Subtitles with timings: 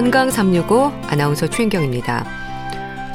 [0.00, 2.24] 건강 365 아나운서 최인경입니다.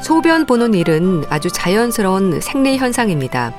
[0.04, 3.52] 소변 보는 일은 아주 자연스러운 생리 현상입니다.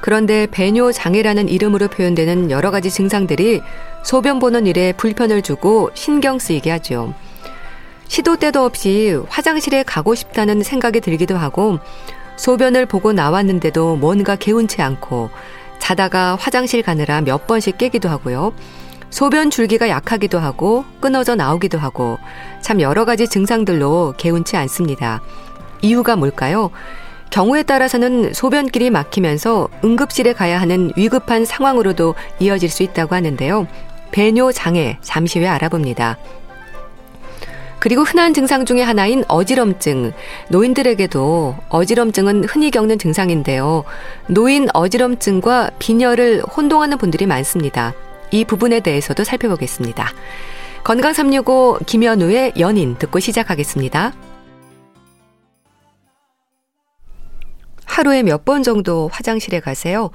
[0.00, 3.62] 그런데 배뇨 장애라는 이름으로 표현되는 여러 가지 증상들이
[4.02, 7.14] 소변 보는 일에 불편을 주고 신경 쓰이게 하죠.
[8.08, 11.78] 시도 때도 없이 화장실에 가고 싶다는 생각이 들기도 하고
[12.34, 15.30] 소변을 보고 나왔는데도 뭔가 개운치 않고
[15.78, 18.52] 자다가 화장실 가느라 몇 번씩 깨기도 하고요.
[19.10, 22.18] 소변 줄기가 약하기도 하고 끊어져 나오기도 하고
[22.60, 25.20] 참 여러 가지 증상들로 개운치 않습니다.
[25.82, 26.70] 이유가 뭘까요?
[27.30, 33.66] 경우에 따라서는 소변길이 막히면서 응급실에 가야 하는 위급한 상황으로도 이어질 수 있다고 하는데요.
[34.10, 36.16] 배뇨 장애 잠시 후에 알아봅니다.
[37.80, 40.12] 그리고 흔한 증상 중의 하나인 어지럼증.
[40.48, 43.84] 노인들에게도 어지럼증은 흔히 겪는 증상인데요.
[44.26, 47.94] 노인 어지럼증과 빈혈을 혼동하는 분들이 많습니다.
[48.30, 50.12] 이 부분에 대해서도 살펴보겠습니다.
[50.84, 54.12] 건강 365 김현우의 연인 듣고 시작하겠습니다.
[57.84, 60.10] 하루에 몇 번 정도 화장실에 가세요?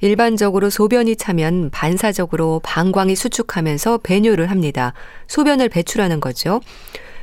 [0.00, 4.94] 일반적으로 소변이 차면 반사적으로 방광이 수축하면서 배뇨를 합니다.
[5.26, 6.60] 소변을 배출하는 거죠.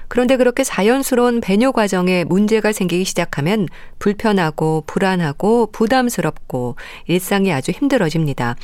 [0.09, 6.75] 그런데 그렇게 자연스러운 배뇨 과정에 문제가 생기기 시작하면 불편하고 불안하고 부담스럽고
[7.08, 8.55] 일상이 아주 힘들어집니다.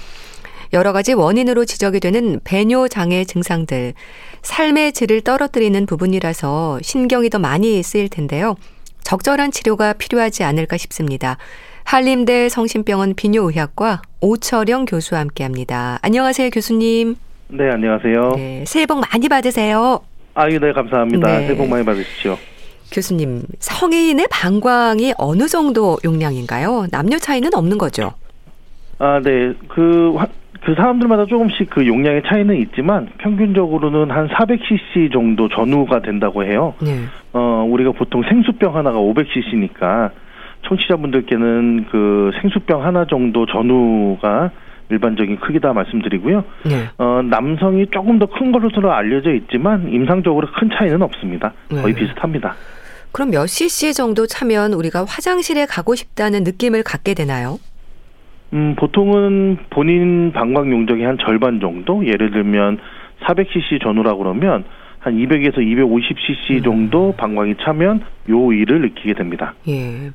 [0.71, 3.93] 여러 가지 원인으로 지적이 되는 배뇨 장애 증상들,
[4.43, 8.55] 삶의 질을 떨어뜨리는 부분이라서 신경이 더 많이 쓰일 텐데요.
[9.03, 11.37] 적절한 치료가 필요하지 않을까 싶습니다.
[11.85, 15.97] 한림대 성심병원 비뇨의학과 오철영 교수와 함께 합니다.
[16.03, 17.15] 안녕하세요, 교수님.
[17.47, 18.33] 네, 안녕하세요.
[18.35, 20.01] 네, 새해 복 많이 받으세요.
[20.35, 21.27] 아유, 네, 감사합니다.
[21.27, 21.47] 네.
[21.47, 22.37] 새해 복 많이 받으십시오.
[22.91, 26.87] 교수님, 성인의 방광이 어느 정도 용량인가요?
[26.91, 28.13] 남녀 차이는 없는 거죠?
[28.99, 29.53] 아, 네.
[29.69, 30.15] 그,
[30.63, 36.73] 그 사람들마다 조금씩 그 용량의 차이는 있지만 평균적으로는 한 400cc 정도 전후가 된다고 해요.
[36.81, 37.05] 네.
[37.33, 40.11] 어, 우리가 보통 생수병 하나가 500cc니까
[40.67, 44.51] 청취자분들께는 그 생수병 하나 정도 전후가
[44.89, 46.43] 일반적인 크기다 말씀드리고요.
[46.65, 46.89] 네.
[46.97, 51.53] 어, 남성이 조금 더 큰 것으로 알려져 있지만 임상적으로 큰 차이는 없습니다.
[51.69, 51.99] 거의 네.
[51.99, 52.55] 비슷합니다.
[53.11, 57.57] 그럼 몇 cc 정도 차면 우리가 화장실에 가고 싶다는 느낌을 갖게 되나요?
[58.53, 62.79] 음, 보통은 본인 방광 용적의 한 절반 정도, 예를 들면
[63.21, 64.63] 400cc 전후라고 그러면
[64.99, 66.63] 한 200에서 250cc 음.
[66.63, 69.53] 정도 방광이 차면 요 일을 느끼게 됩니다.
[69.67, 70.11] 예.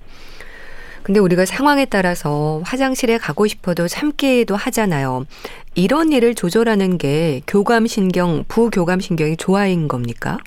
[1.02, 5.24] 근데 우리가 상황에 따라서 화장실에 가고 싶어도 참기도 하잖아요.
[5.74, 10.38] 이런 일을 조절하는 게 교감신경, 부교감신경이 조화인 겁니까?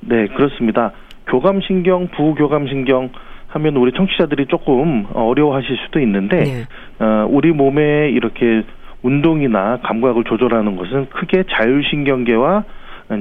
[0.00, 0.92] 네, 그렇습니다.
[1.26, 3.10] 교감신경, 부교감신경
[3.48, 6.64] 하면 우리 청취자들이 조금 어려워하실 수도 있는데 네.
[6.98, 8.62] 어, 우리 몸에 이렇게
[9.02, 12.64] 운동이나 감각을 조절하는 것은 크게 자율신경계와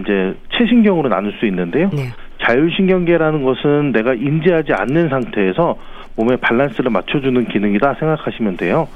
[0.02, 1.90] 이제 체신경으로 나눌 수 있는데요.
[1.94, 2.10] 네.
[2.42, 5.78] 자율신경계라는 것은 내가 인지하지 않는 상태에서
[6.18, 8.88] 몸의 밸런스를 맞춰주는 기능이다 생각하시면 돼요.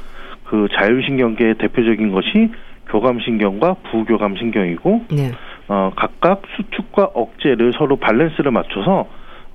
[0.46, 2.52] 그 자율신경계의 대표적인 것이
[2.88, 5.32] 교감신경과 부교감신경이고, 네.
[5.68, 9.08] 어, 각각 수축과 억제를 서로 밸런스를 맞춰서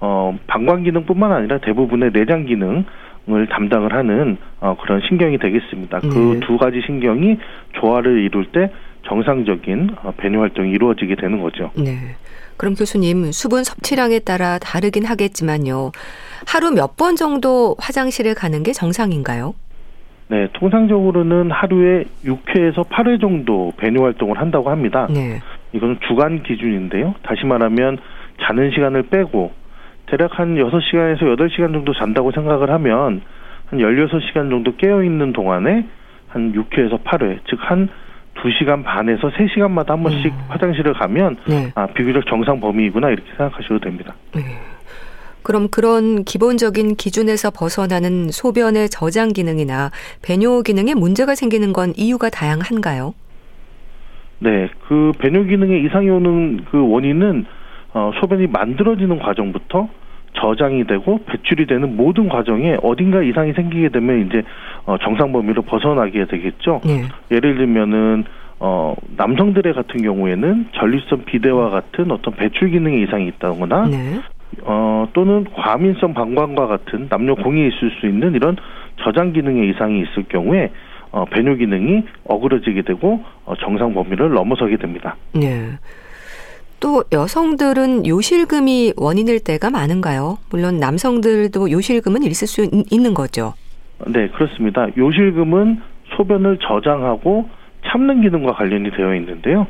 [0.05, 2.85] 어, 방광 기능뿐만 아니라 대부분의 내장 기능
[3.27, 6.01] 을 담당을 하는 어, 그런 신경이 되겠습니다.
[6.01, 6.41] 그 네.
[6.41, 7.39] 그두 가지 신경이
[7.81, 8.71] 조화를 이룰 때
[9.09, 11.71] 정상적인 어, 배뇨 활동이 이루어지게 되는 거죠.
[11.75, 12.17] 네.
[12.59, 15.93] 그럼 교수님 수분 섭취량에 따라 다르긴 하겠지만요.
[16.47, 19.55] 하루 몇 번 정도 화장실에 가는 게 정상인가요?
[20.29, 25.07] 네, 통상적으로는 하루에 6회에서 8회 정도 배뇨 활동을 한다고 합니다.
[25.09, 25.41] 네.
[25.73, 27.15] 이거는 주간 기준인데요.
[27.23, 27.97] 다시 말하면
[28.43, 29.64] 자는 시간을 빼고
[30.07, 33.23] 대략 한 6시간에서 8시간 정도 잔다고 생각을 하면
[33.67, 35.87] 한 16시간 정도 깨어 있는 동안에
[36.29, 37.89] 한 6회에서 8회, 즉 한
[38.35, 40.39] 2시간 반에서 3시간마다 한 번씩 음.
[40.49, 41.73] 화장실을 가면 네.
[41.75, 44.15] 아, 비교적 정상 범위이구나 이렇게 생각하셔도 됩니다.
[44.35, 44.43] 네.
[45.43, 49.91] 그럼 그런 기본적인 기준에서 벗어나는 소변의 저장 기능이나
[50.23, 53.15] 배뇨 기능에 문제가 생기는 건 이유가 다양한가요?
[54.39, 57.45] 네, 그 배뇨 기능에 이상이 오는 그 원인은
[57.95, 59.89] 어, 소변이 만들어지는 과정부터
[60.35, 64.43] 저장이 되고 배출이 되는 모든 과정에 어딘가 이상이 생기게 되면 이제
[64.85, 66.81] 어, 정상 범위로 벗어나게 되겠죠.
[66.85, 67.03] 네.
[67.31, 68.25] 예를 들면은
[68.59, 74.21] 어, 남성들의 같은 경우에는 전립선 비대와 같은 어떤 배출 기능에 이상이 있다거나 네.
[74.63, 78.57] 어, 또는 과민성 방광과 같은 남녀 공이 있을 수 있는 이런
[79.03, 80.71] 저장 기능에 이상이 있을 경우에
[81.13, 85.17] 어, 배뇨 기능이 어그러지게 되고 어, 정상 범위를 넘어서게 됩니다.
[85.33, 85.71] 네.
[86.85, 90.37] 또 여성들은 요실금이 원인일 때가 많은가요?
[90.51, 93.55] 물론 남성들도 요실금은 있을 수 있는 거죠.
[94.07, 94.89] 네, 그렇습니다.
[94.95, 95.81] 요실금은
[96.15, 97.49] 소변을 저장하고
[97.87, 99.67] 참는 기능과 관련이 되어 있는데요.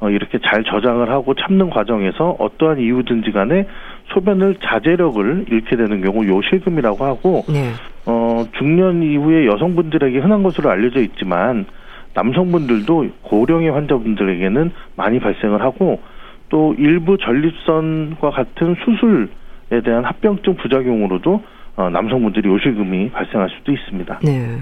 [0.00, 3.66] 어, 이렇게 잘 저장을 하고 참는 과정에서 어떠한 이유든지 간에
[4.14, 7.72] 소변을 자제력을 잃게 되는 경우 요실금이라고 하고 네.
[8.06, 11.66] 어, 중년 이후에 여성분들에게 흔한 것으로 알려져 있지만
[12.14, 16.00] 남성분들도 고령의 환자분들에게는 많이 발생을 하고
[16.48, 21.42] 또 일부 전립선과 같은 수술에 대한 합병증 부작용으로도
[21.76, 24.20] 어, 남성분들이 요실금이 발생할 수도 있습니다.
[24.24, 24.58] 네.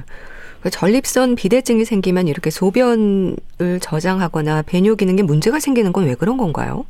[0.63, 6.85] 그 전립선 비대증이 생기면 이렇게 소변을 저장하거나 배뇨 기능에 문제가 생기는 건 왜 그런 건가요?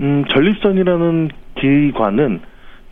[0.00, 2.40] 음, 전립선이라는 기관은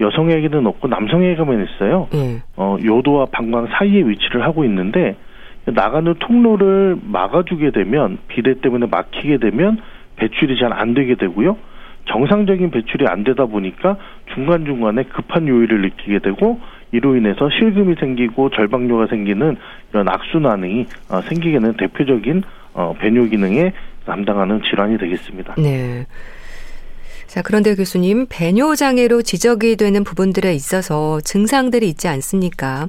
[0.01, 2.09] 여성에게는 없고 남성에게만 있어요.
[2.13, 2.41] 네.
[2.57, 5.17] 어, 요도와 방광 사이에 위치를 하고 있는데
[5.67, 9.79] 나가는 통로를 막아주게 되면 비대 때문에 막히게 되면
[10.23, 11.57] 배출이 잘 안 되게 되고요.
[12.07, 13.97] 정상적인 배출이 안 되다 보니까
[14.35, 16.61] 중간중간에 급한 요일을 느끼게 되고
[16.93, 19.57] 이로 인해서 실금이 생기고 절박뇨가 생기는
[19.91, 22.43] 이런 악순환이 어, 생기게 되는 대표적인
[22.75, 23.73] 어, 배뇨 기능에
[24.07, 25.55] 담당하는 질환이 되겠습니다.
[25.59, 26.07] 네.
[27.27, 32.89] 자, 그런데 교수님, 배뇨 장애로 지적이 되는 부분들에 있어서 증상들이 있지 않습니까?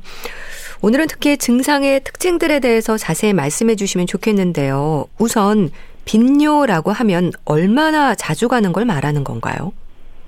[0.82, 5.06] 오늘은 특히 증상의 특징들에 대해서 자세히 말씀해 주시면 좋겠는데요.
[5.18, 5.70] 우선
[6.06, 9.72] 빈뇨라고 하면 얼마나 자주 가는 걸 말하는 건가요?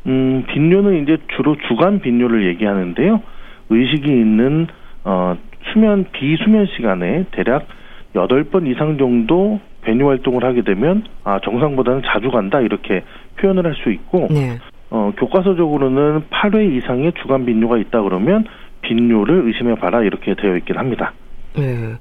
[0.07, 3.21] 음, 빈뇨는 이제 주로 주간 빈뇨를 얘기하는데요.
[3.69, 4.67] 의식이 있는
[5.03, 5.35] 어,
[5.73, 7.67] 수면 비수면 시간에 대략
[8.13, 13.03] 8번 이상 정도 배뇨 활동을 하게 되면 아 정상보다는 자주 간다 이렇게
[13.39, 14.57] 표현을 할 수 있고 네.
[14.89, 18.45] 어, 교과서적으로는 8회 이상의 주간 빈뇨가 있다 그러면
[18.81, 21.13] 빈뇨를 의심해 봐라 이렇게 되어 있긴 합니다.
[21.57, 21.95] 네.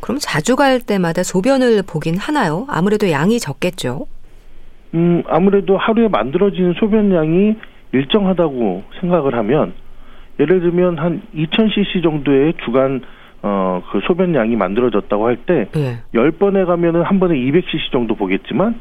[0.00, 2.66] 그럼 자주 갈 때마다 소변을 보긴 하나요?
[2.68, 4.06] 아무래도 양이 적겠죠.
[4.94, 7.54] 음, 아무래도 하루에 만들어지는 소변량이
[7.92, 9.72] 일정하다고 생각을 하면
[10.38, 13.02] 예를 들면 한 2000cc 정도의 주간
[13.42, 15.98] 어, 그 소변량이 만들어졌다고 할때 네.
[16.14, 18.78] 10번에 가면은 한 번에 200cc 정도 보겠지만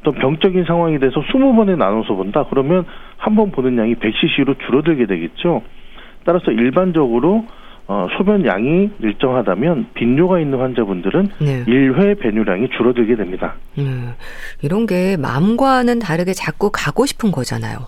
[0.00, 2.44] 어떤 병적인 상황이 돼서 20번에 나눠서 본다.
[2.48, 2.84] 그러면
[3.16, 5.62] 한 번 보는 양이 100cc로 줄어들게 되겠죠.
[6.24, 7.46] 따라서 일반적으로
[7.88, 11.64] 어, 소변량이 일정하다면 빈뇨가 있는 환자분들은 네.
[11.64, 13.54] 1회 배뇨량이 줄어들게 됩니다.
[13.78, 14.12] 음,
[14.60, 17.78] 이런 게 마음과는 다르게 자꾸 가고 싶은 거잖아요.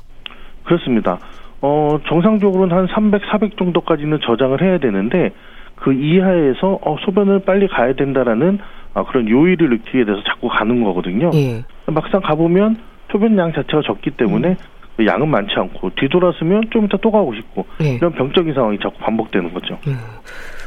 [0.64, 1.18] 그렇습니다.
[1.60, 5.32] 어, 정상적으로는 한 300, 400 정도까지는 저장을 해야 되는데
[5.76, 8.58] 그 이하에서 어, 소변을 빨리 가야 된다라는
[8.94, 11.30] 아, 그런 요일을 느끼게 돼서 자꾸 가는 거거든요.
[11.34, 11.62] 예.
[11.86, 12.78] 막상 가보면
[13.12, 14.56] 소변량 자체가 적기 때문에 음.
[15.00, 17.94] 그 양은 많지 않고 뒤돌아서면 좀 이따 또 가고 싶고 예.
[17.94, 19.78] 이런 병적인 상황이 자꾸 반복되는 거죠.
[19.86, 19.96] 음.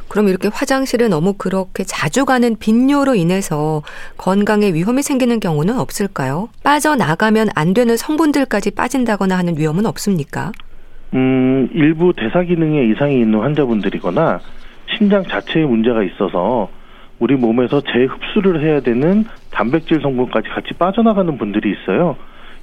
[0.09, 3.83] 그럼 이렇게 화장실에 너무 그렇게 자주 가는 빈뇨로 인해서
[4.17, 6.49] 건강에 위험이 생기는 경우는 없을까요?
[6.63, 10.51] 빠져나가면 안 되는 성분들까지 빠진다거나 하는 위험은 없습니까?
[11.13, 14.39] 음, 일부 대사 기능에 이상이 있는 환자분들이거나
[14.97, 16.69] 신장 자체에 문제가 있어서
[17.19, 22.15] 우리 몸에서 재흡수를 해야 되는 단백질 성분까지 같이 빠져나가는 분들이 있어요.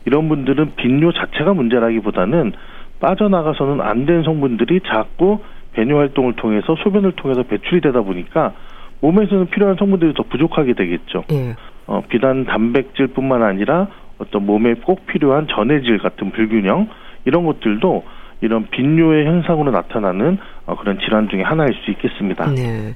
[0.05, 2.53] 이런 분들은 빈뇨 자체가 문제라기보다는
[3.01, 5.41] 빠져나가서는 안 된 성분들이 자꾸
[5.73, 8.53] 배뇨 활동을 통해서 소변을 통해서 배출이 되다 보니까
[9.01, 11.25] 몸에서는 필요한 성분들이 더 부족하게 되겠죠.
[11.33, 11.55] 예.
[11.87, 13.89] 어, 비단 단백질뿐만 아니라
[14.19, 16.89] 어떤 몸에 꼭 필요한 전해질 같은 불균형
[17.25, 18.05] 이런 것들도
[18.43, 22.51] 이런 빈뇨의 현상으로 나타나는 어, 그런 질환 중에 하나일 수 있겠습니다.
[22.53, 22.95] 네.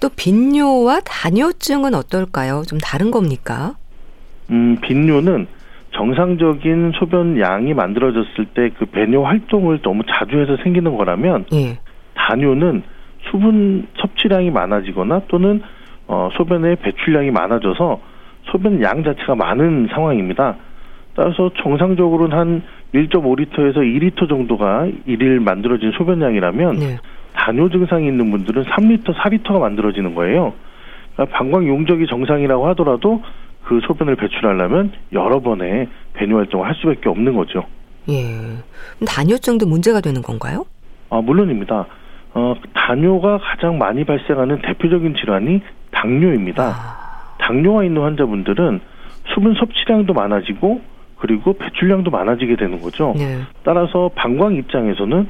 [0.00, 2.62] 또 빈뇨와 다뇨증은 어떨까요?
[2.68, 3.74] 좀 다른 겁니까?
[4.50, 5.46] 음, 빈뇨는
[5.96, 11.78] 정상적인 소변 양이 만들어졌을 때 그 배뇨 활동을 너무 자주 해서 생기는 거라면 예.
[12.14, 12.82] 다뇨는
[13.30, 15.62] 수분 섭취량이 많아지거나 또는
[16.06, 18.00] 어, 소변의 배출량이 많아져서
[18.44, 20.56] 소변 양 자체가 많은 상황입니다.
[21.14, 22.62] 따라서 정상적으로는 한
[22.94, 26.98] 1.5리터에서 2리터 정도가 일일 만들어진 소변량이라면 네.
[27.34, 30.52] 단뇨 증상이 있는 분들은 3리터, 4리터가 만들어지는 거예요.
[31.14, 33.22] 그러니까 방광 용적이 정상이라고 하더라도
[33.66, 37.64] 그 소변을 배출하려면 여러 번의 배뇨 활동을 할 수밖에 없는 거죠.
[38.08, 38.22] 예.
[39.04, 40.64] 단뇨증도 문제가 되는 건가요?
[41.10, 41.86] 아, 물론입니다.
[42.34, 46.64] 어, 단뇨가 가장 많이 발생하는 대표적인 질환이 당뇨입니다.
[46.64, 47.36] 아...
[47.38, 48.80] 당뇨가 있는 환자분들은
[49.34, 50.80] 수분 섭취량도 많아지고
[51.18, 53.14] 그리고 배출량도 많아지게 되는 거죠.
[53.16, 53.40] 네.
[53.64, 55.28] 따라서 방광 입장에서는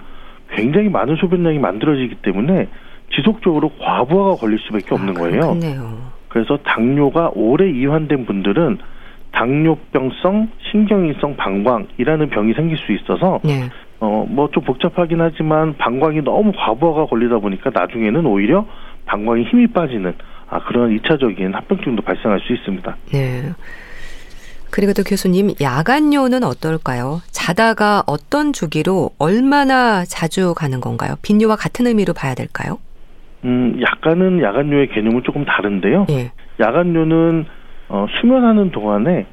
[0.51, 2.69] 굉장히 많은 소변량이 만들어지기 때문에
[3.15, 5.57] 지속적으로 과부하가 걸릴 수밖에 없는 아, 거예요.
[6.37, 8.77] 그래서 당뇨가 오래 이완된 분들은
[9.33, 13.71] 당뇨병성 신경인성 방광이라는 병이 생길 수 있어서 네.
[14.01, 18.67] 어뭐 좀 복잡하긴 하지만 방광이 너무 과부하가 걸리다 보니까 나중에는 오히려
[19.07, 20.13] 방광에 힘이 빠지는
[20.51, 22.97] 아 그런 이차적인 합병증도 발생할 수 있습니다.
[23.13, 23.53] 네.
[24.71, 27.23] 그리고 또 교수님, 야간요는 어떨까요?
[27.31, 31.15] 자다가 어떤 주기로 얼마나 자주 가는 건가요?
[31.23, 32.79] 빈뇨와 같은 의미로 봐야 될까요?
[33.47, 36.07] 음, 약간은 야간요의 개념은 조금 다른데요.
[36.11, 36.33] 예.
[36.59, 37.47] 야간요는
[37.89, 39.27] 어, 수면하는 동안에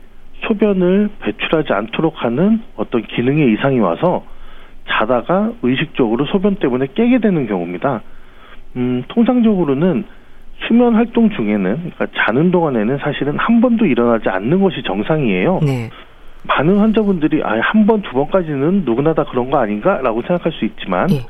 [0.47, 4.23] 소변을 배출하지 않도록 하는 어떤 기능의 이상이 와서
[4.87, 8.01] 자다가 의식적으로 소변 때문에 깨게 되는 경우입니다.
[8.75, 10.03] 음, 통상적으로는
[10.67, 15.59] 수면 활동 중에는 그러니까 자는 동안에는 사실은 한 번도 일어나지 않는 것이 정상이에요.
[15.63, 15.89] 네.
[16.47, 21.07] 많은 환자분들이 아, 한 번, 두 번까지는 누구나 다 그런 거 아닌가라고 생각할 수 있지만
[21.07, 21.21] 네.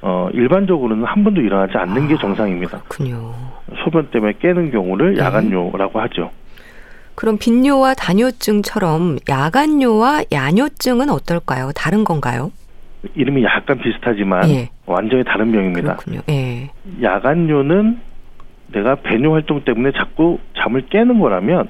[0.00, 2.82] 어, 일반적으로는 한 번도 일어나지 않는 아, 게 정상입니다.
[2.88, 3.34] 그렇군요.
[3.84, 5.20] 소변 때문에 깨는 경우를 네.
[5.20, 6.30] 야간뇨라고 하죠.
[7.14, 11.72] 그럼 빈뇨와 다뇨증처럼 야간뇨와 야뇨증은 어떨까요?
[11.74, 12.52] 다른 건가요?
[13.14, 14.70] 이름이 약간 비슷하지만 예.
[14.86, 15.96] 완전히 다른 병입니다.
[15.96, 16.20] 그렇군요.
[16.28, 16.70] 예.
[17.02, 17.98] 야간뇨는
[18.72, 21.68] 내가 배뇨 활동 때문에 자꾸 잠을 깨는 거라면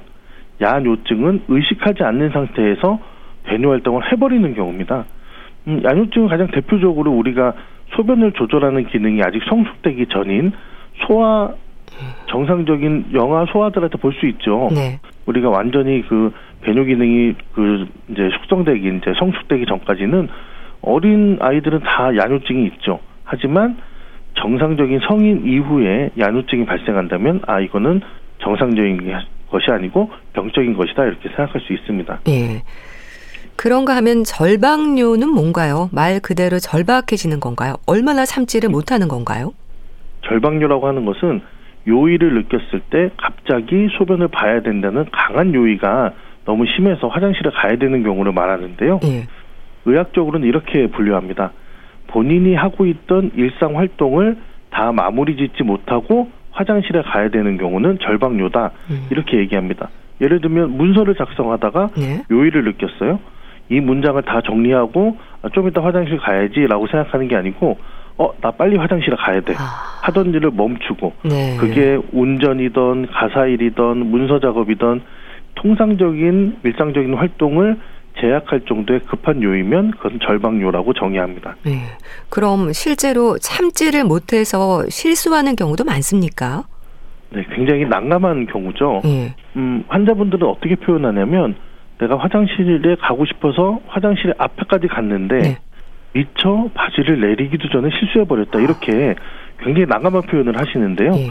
[0.61, 2.99] 야뇨증은 의식하지 않는 상태에서
[3.43, 5.05] 배뇨 활동을 해버리는 경우입니다.
[5.69, 7.53] 음, 야뇨증은 가장 대표적으로 우리가
[7.95, 10.51] 소변을 조절하는 기능이 아직 성숙되기 전인
[11.07, 11.51] 소화
[12.29, 14.69] 정상적인 영아 소아들한테 볼 수 있죠.
[14.73, 14.99] 네.
[15.25, 20.27] 우리가 완전히 그 배뇨 기능이 그 이제 숙성되기 이제 성숙되기 전까지는
[20.81, 22.99] 어린 아이들은 다 야뇨증이 있죠.
[23.23, 23.77] 하지만
[24.35, 28.01] 정상적인 성인 이후에 야뇨증이 발생한다면 아 이거는
[28.39, 29.11] 정상적인
[29.49, 32.19] 것이 아니고 병적인 것이다 이렇게 생각할 수 있습니다.
[32.27, 32.61] 예.
[33.59, 35.89] 그런가 하면 절박뇨는 뭔가요?
[35.91, 37.75] 말 그대로 절박해지는 건가요?
[37.85, 39.51] 얼마나 참지를 못하는 건가요?
[40.25, 41.41] 절박뇨라고 하는 것은
[41.85, 46.13] 요의를 느꼈을 때 갑자기 소변을 봐야 된다는 강한 요의가
[46.45, 49.01] 너무 심해서 화장실에 가야 되는 경우를 말하는데요.
[49.03, 49.27] 예.
[49.83, 51.51] 의학적으로는 이렇게 분류합니다.
[52.07, 54.37] 본인이 하고 있던 일상 활동을
[54.69, 58.71] 다 마무리 짓지 못하고 화장실에 가야 되는 경우는 절박뇨다.
[58.89, 59.07] 음.
[59.11, 59.89] 이렇게 얘기합니다.
[60.21, 62.23] 예를 들면 문서를 작성하다가 예?
[62.31, 63.19] 요의를 느꼈어요.
[63.69, 67.77] 이 문장을 다 정리하고 아, 좀 이따 화장실 가야지라고 생각하는 게 아니고
[68.17, 69.61] 어 나 빨리 화장실에 가야 돼 아.
[70.01, 71.55] 하던 일을 멈추고 네.
[71.57, 75.01] 그게 운전이던 가사일이던 문서 작업이던
[75.55, 77.77] 통상적인 일상적인 활동을
[78.19, 81.55] 제약할 정도의 급한 요이면 그건 절박요라고 정의합니다.
[81.63, 81.79] 네.
[82.29, 86.63] 그럼 실제로 참지를 못해서 실수하는 경우도 많습니까?
[87.31, 89.01] 네, 굉장히 난감한 경우죠.
[89.05, 89.33] 네.
[89.55, 91.55] 음, 환자분들은 어떻게 표현하냐면
[91.99, 95.57] 내가 화장실에 가고 싶어서 화장실 앞에까지 갔는데 네.
[96.13, 99.15] 미처 바지를 내리기도 전에 실수해 버렸다 이렇게
[99.59, 101.11] 굉장히 난감한 표현을 하시는데요.
[101.11, 101.29] 네.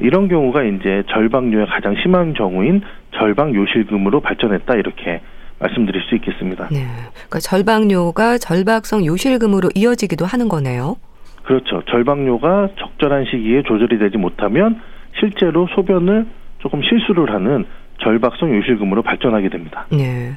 [0.00, 2.82] 이런 경우가 이제 절박뇨의 가장 심한 경우인
[3.14, 5.20] 절박 요실금으로 발전했다 이렇게
[5.60, 6.68] 말씀드릴 수 있겠습니다.
[6.70, 6.86] 네.
[7.12, 10.96] 그러니까 절박뇨가 절박성 요실금으로 이어지기도 하는 거네요.
[11.44, 11.82] 그렇죠.
[11.88, 14.80] 절박뇨가 적절한 시기에 조절이 되지 못하면
[15.18, 16.26] 실제로 소변을
[16.58, 17.64] 조금 실수를 하는
[17.98, 19.86] 절박성 요실금으로 발전하게 됩니다.
[19.90, 20.32] 네.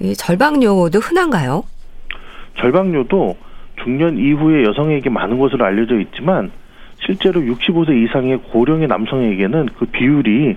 [0.00, 1.64] 이 절박뇨도 흔한가요?
[2.58, 3.36] 절박뇨도
[3.82, 6.50] 중년 이후에 여성에게 많은 것으로 알려져 있지만
[7.04, 10.56] 실제로 65세 이상의 고령의 남성에게는 그 비율이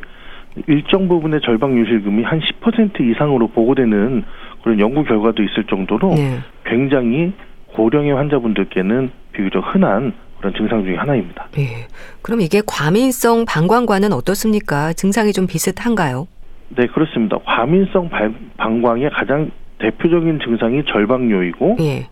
[0.68, 4.24] 일정 부분의 절박 요실금이 한 10% 이상으로 보고되는
[4.64, 6.40] 그런 연구 결과도 있을 정도로 네.
[6.66, 7.34] 굉장히
[7.68, 11.48] 고령의 환자분들께는 비교적 흔한 그런 증상 중의 하나입니다.
[11.52, 11.88] 네.
[12.22, 14.94] 그럼 이게 과민성 방광과는 어떻습니까?
[14.94, 16.28] 증상이 좀 비슷한가요?
[16.70, 17.38] 네, 그렇습니다.
[17.46, 18.10] 과민성
[18.58, 22.08] 방광의 가장 대표적인 증상이 절박뇨이고 네.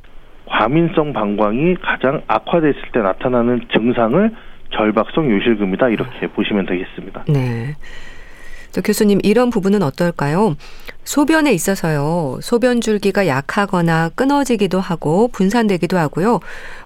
[0.45, 4.31] 과민성 방광이 가장 악화됐을 때 나타나는 증상을
[4.71, 7.25] 절박성 요실금이다 이렇게 보시면 되겠습니다.
[7.27, 7.75] 네.
[8.75, 10.57] 저 교수님 이런 부분은 어떨까요?
[11.05, 12.39] 소변에 있어서요.
[12.41, 16.41] 소변 줄기가 약하거나 끊어지기도 하고 분산되기도 하고요.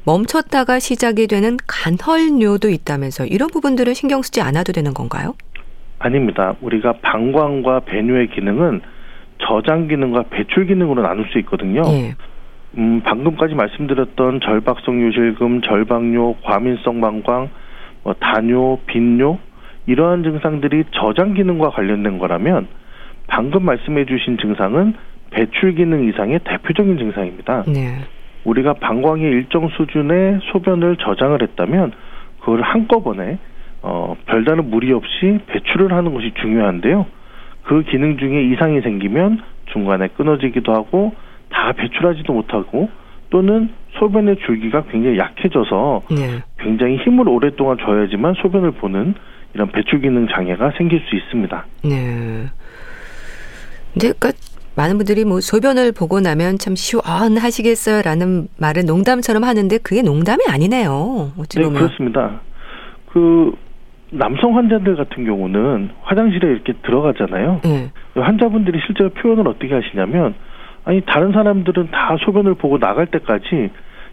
[0.06, 5.34] 멈췄다가 시작이 되는 간헐뇨도 있다면서 이런 부분들은 신경 쓰지 않아도 되는 건가요?
[5.98, 6.54] 아닙니다.
[6.62, 8.82] 우리가 방광과 배뇨의 기능은
[9.40, 11.82] 저장 기능과 배출 기능으로 나눌 수 있거든요.
[11.82, 12.14] 네.
[12.78, 17.50] 음, 방금까지 말씀드렸던 절박성 요실금, 절박뇨, 과민성 방광,
[18.04, 19.40] 뭐 다뇨, 빈뇨
[19.90, 22.68] 이러한 증상들이 저장 기능과 관련된 거라면
[23.26, 24.94] 방금 말씀해 주신 증상은
[25.32, 27.64] 배출 기능 이상의 대표적인 증상입니다.
[27.68, 27.98] 네.
[28.44, 31.92] 우리가 방광의 일정 수준의 소변을 저장을 했다면
[32.40, 33.40] 그걸 한꺼번에
[33.82, 37.08] 어, 별다른 무리 없이 배출을 하는 것이 중요한데요.
[37.64, 39.42] 그 기능 중에 이상이 생기면
[39.74, 41.16] 중간에 끊어지기도 하고
[41.50, 42.90] 다 배출하지도 못하고
[43.32, 46.44] 또는 소변의 줄기가 굉장히 약해져서 네.
[46.60, 49.16] 굉장히 힘을 오랫동안 줘야지만 소변을 보는
[49.54, 51.66] 이런 배출 기능 장애가 생길 수 있습니다.
[51.84, 52.46] 네.
[53.94, 54.32] 근데 그러니까
[54.76, 61.32] 많은 분들이 뭐 소변을 보고 나면 참 시원하시겠어요라는 말을 농담처럼 하는데 그게 농담이 아니네요.
[61.38, 61.74] 어찌 보면.
[61.74, 62.42] 네, 그렇습니다.
[63.12, 63.52] 그
[64.12, 67.62] 남성 환자들 같은 경우는 화장실에 이렇게 들어가잖아요.
[67.64, 67.92] 네.
[68.16, 70.34] 환자분들이 실제로 표현을 어떻게 하시냐면
[70.86, 73.70] 아니 다른 사람들은 다 소변을 보고 나갈 때까지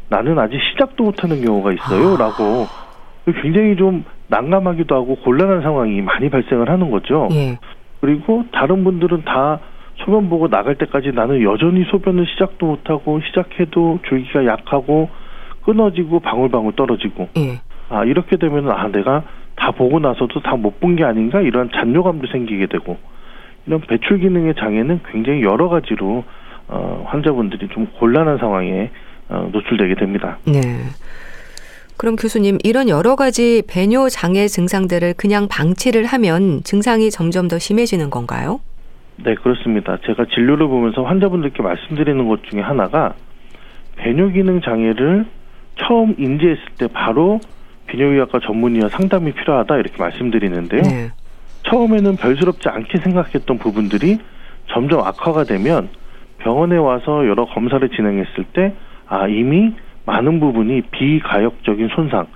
[0.08, 3.32] 나는 아직 시작도 못하는 경우가 있어요라고 아.
[3.42, 7.28] 굉장히 좀 난감하기도 하고 곤란한 상황이 많이 발생을 하는 거죠.
[7.32, 7.58] 예.
[8.00, 9.60] 그리고 다른 분들은 다
[9.96, 15.08] 소변 보고 나갈 때까지 나는 여전히 소변을 시작도 못하고 시작해도 줄기가 약하고
[15.64, 17.60] 끊어지고 방울방울 떨어지고 예.
[17.88, 19.22] 아 이렇게 되면은 아 내가
[19.56, 22.98] 다 보고 나서도 다 못 본 게 아닌가 이런 잔뇨감도 생기게 되고
[23.66, 26.24] 이런 배출 기능의 장애는 굉장히 여러 가지로
[26.68, 28.90] 어, 환자분들이 좀 곤란한 상황에
[29.28, 30.38] 어, 노출되게 됩니다.
[30.44, 30.60] 네.
[31.96, 38.10] 그럼 교수님 이런 여러 가지 배뇨 장애 증상들을 그냥 방치를 하면 증상이 점점 더 심해지는
[38.10, 38.60] 건가요?
[39.16, 39.96] 네, 그렇습니다.
[40.04, 43.14] 제가 진료를 보면서 환자분들께 말씀드리는 것 중에 하나가
[43.96, 45.24] 배뇨 기능 장애를
[45.78, 47.40] 처음 인지했을 때 바로
[47.86, 50.82] 비뇨기학과 전문의와 상담이 필요하다 이렇게 말씀드리는데요.
[50.82, 51.10] 네.
[51.62, 54.18] 처음에는 별스럽지 않게 생각했던 부분들이
[54.68, 55.88] 점점 악화가 되면
[56.38, 58.74] 병원에 와서 여러 검사를 진행했을 때
[59.06, 59.72] 아, 이미
[60.06, 62.26] 많은 부분이 비가역적인 손상,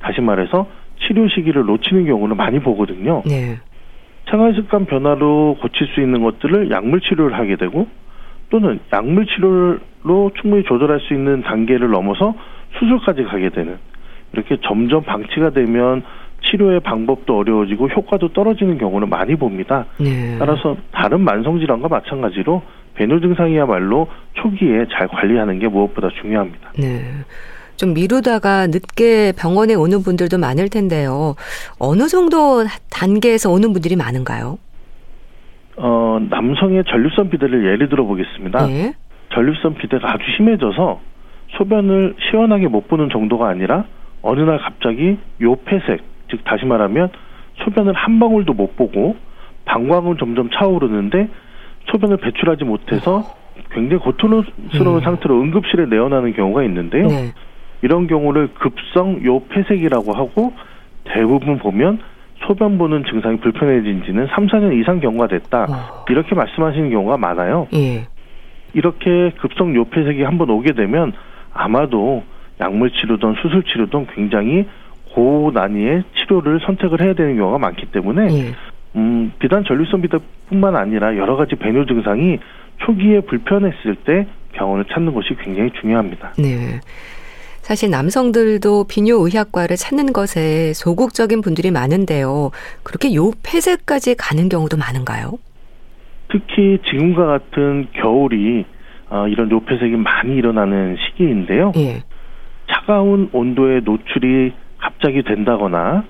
[0.00, 0.66] 다시 말해서
[1.00, 3.22] 치료 시기를 놓치는 경우를 많이 보거든요.
[3.26, 3.58] 네.
[4.30, 7.86] 생활 습관 변화로 고칠 수 있는 것들을 약물 치료를 하게 되고
[8.50, 12.34] 또는 약물 치료로 충분히 조절할 수 있는 단계를 넘어서
[12.78, 13.78] 수술까지 가게 되는
[14.32, 16.02] 이렇게 점점 방치가 되면
[16.50, 19.86] 치료의 방법도 어려워지고 효과도 떨어지는 경우는 많이 봅니다.
[19.98, 20.36] 네.
[20.38, 22.62] 따라서 다른 만성 질환과 마찬가지로
[22.94, 26.72] 배뇨 증상이야말로 초기에 잘 관리하는 게 무엇보다 중요합니다.
[26.78, 27.02] 네.
[27.76, 31.34] 좀 미루다가 늦게 병원에 오는 분들도 많을 텐데요.
[31.78, 34.58] 어느 정도 단계에서 오는 분들이 많은가요?
[35.76, 38.66] 어, 남성의 전립선 비대를 예를 들어 보겠습니다.
[38.66, 38.94] 네.
[39.34, 41.00] 전립선 비대가 아주 심해져서
[41.58, 43.84] 소변을 시원하게 못 보는 정도가 아니라
[44.22, 47.10] 어느 날 갑자기 요폐색, 즉 다시 말하면
[47.64, 49.16] 소변을 한 방울도 못 보고
[49.64, 51.28] 방광은 점점 차오르는데
[51.90, 53.22] 소변을 배출하지 못해서
[53.70, 55.04] 굉장히 고통스러운 네.
[55.04, 57.06] 상태로 응급실에 내어나는 경우가 있는데요.
[57.06, 57.32] 네.
[57.82, 60.52] 이런 경우를 급성 요폐색이라고 하고
[61.04, 62.00] 대부분 보면
[62.46, 65.66] 소변 보는 증상이 불편해진 지는 3, 4년 이상 경과가 됐다.
[65.68, 66.04] 어.
[66.08, 67.66] 이렇게 말씀하시는 경우가 많아요.
[67.74, 68.06] 예.
[68.74, 71.12] 이렇게 급성 요폐색이 한번 오게 되면
[71.52, 72.24] 아마도
[72.60, 74.66] 약물 치료든 수술 치료든 굉장히
[75.16, 78.54] 고난이의 치료를 선택을 해야 되는 경우가 많기 때문에 예.
[78.96, 82.38] 음, 비단 전립선 비대뿐만 아니라 여러 가지 배뇨 증상이
[82.84, 86.34] 초기에 불편했을 때 병원을 찾는 것이 굉장히 중요합니다.
[86.38, 86.80] 네.
[87.62, 92.50] 사실 남성들도 비뇨의학과를 찾는 것에 소극적인 분들이 많은데요.
[92.82, 95.38] 그렇게 요폐색까지 가는 경우도 많은가요?
[96.30, 98.66] 특히 지금과 같은 겨울이
[99.08, 101.72] 어, 이런 요폐색이 많이 일어나는 시기인데요.
[101.76, 102.02] 예.
[102.70, 106.04] 차가운 온도에 노출이 갑자기 된다거나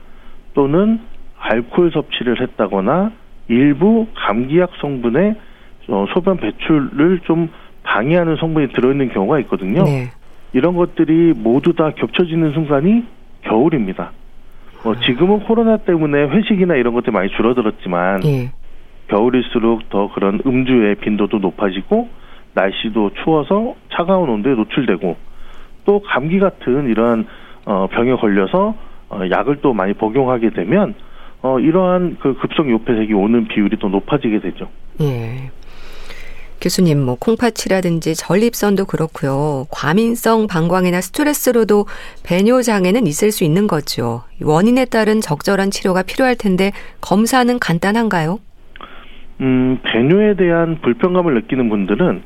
[0.55, 1.00] 또는
[1.38, 3.12] 알코올 섭취를 했다거나
[3.48, 5.37] 일부 감기약 성분의
[5.88, 7.48] 어, 소변 배출을 좀
[7.85, 9.85] 방해하는 성분이 들어있는 경우가 있거든요.
[9.85, 10.11] 네.
[10.52, 13.05] 이런 것들이 모두 다 겹쳐지는 순간이
[13.42, 14.11] 겨울입니다.
[14.83, 15.00] 뭐 아.
[15.00, 18.52] 지금은 코로나 때문에 회식이나 이런 것들이 많이 줄어들었지만 네.
[19.09, 22.09] 겨울일수록 더 그런 음주의 빈도도 높아지고
[22.55, 25.16] 날씨도 추워서 차가운 온도에 노출되고
[25.85, 27.26] 또 감기 같은 이런
[27.66, 28.74] 어, 병에 걸려서
[29.11, 30.94] 어, 약을 또 많이 복용하게 되면
[31.42, 34.68] 어, 이러한 그 급성 요폐색이 오는 비율이 더 높아지게 되죠.
[35.02, 35.50] 예.
[36.61, 39.66] 교수님, 뭐 콩팥이라든지 전립선도 그렇고요.
[39.70, 41.87] 과민성 방광이나 스트레스로도
[42.24, 44.22] 배뇨 장애는 있을 수 있는 거죠.
[44.42, 48.38] 원인에 따른 적절한 치료가 필요할 텐데 검사는 간단한가요?
[49.42, 52.22] 음, 배뇨에 대한 불편감을 느끼는 분들은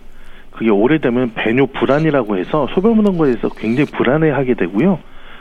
[0.52, 5.00] 그게 오래되면 배뇨 불안이라고 해서 소변 보는 거에 서 굉장히 불안해하게 되고요.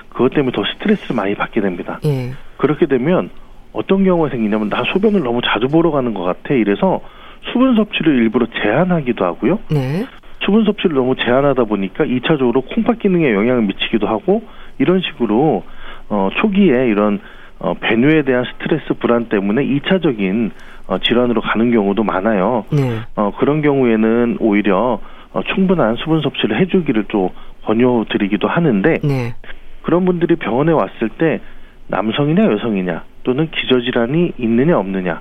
[0.10, 2.00] 그것 때문에 더 스트레스를 많이 받게 됩니다.
[2.06, 2.32] 예.
[2.58, 3.30] 그렇게 되면
[3.72, 7.02] 어떤 경우가 생기냐면 나 소변을 너무 자주 보러 가는 것 같아 이래서
[7.52, 9.60] 수분 섭취를 일부러 제한하기도 하고요.
[9.72, 10.06] 네.
[10.44, 14.44] 수분 섭취를 너무 제한하다 보니까 2차적으로 콩팥 기능에 영향을 미치기도 하고
[14.78, 15.64] 이런 식으로
[16.10, 17.20] 어 초기에 이런
[17.60, 20.52] 어 배뇨에 대한 스트레스 불안 때문에 2차적인
[20.88, 22.66] 어 질환으로 가는 경우도 많아요.
[22.72, 23.00] 네.
[23.16, 25.00] 어 그런 경우에는 오히려
[25.34, 27.32] 어 충분한 수분 섭취를 해 주기를 또
[27.66, 29.36] 권유 드리기도 하는데 네.
[29.82, 31.40] 그런 분들이 병원에 왔을 때
[31.88, 35.20] 남성이냐 여성이냐 또는 기저질환이 있느냐 없느냐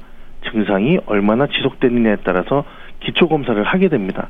[0.50, 2.64] 증상이 얼마나 지속되느냐에 따라서
[3.00, 4.28] 기초 검사를 하게 됩니다.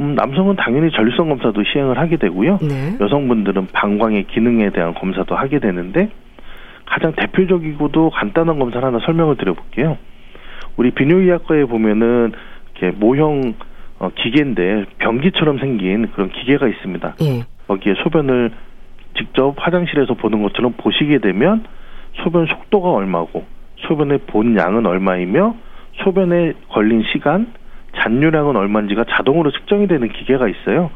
[0.00, 2.58] 음, 남성은 당연히 전립선 검사도 시행을 하게 되고요.
[2.62, 2.96] 네.
[3.00, 6.10] 여성분들은 방광의 기능에 대한 검사도 하게 되는데
[6.84, 9.96] 가장 대표적이고도 간단한 검사를 하나 설명을 드려볼게요.
[10.76, 12.32] 우리 비뇨기학과에 보면은
[12.78, 13.54] 이렇게 모형
[13.98, 17.14] 어, 기계인데 변기처럼 생긴 그런 기계가 있습니다.
[17.22, 17.44] 예.
[17.66, 18.50] 거기에 소변을
[19.16, 21.64] 직접 화장실에서 보는 것처럼 보시게 되면
[22.22, 23.44] 소변 속도가 얼마고
[23.76, 25.54] 소변의 본 양은 얼마이며
[26.04, 27.52] 소변에 걸린 시간,
[27.96, 30.90] 잔류량은 얼마인지가 자동으로 측정이 되는 기계가 있어요.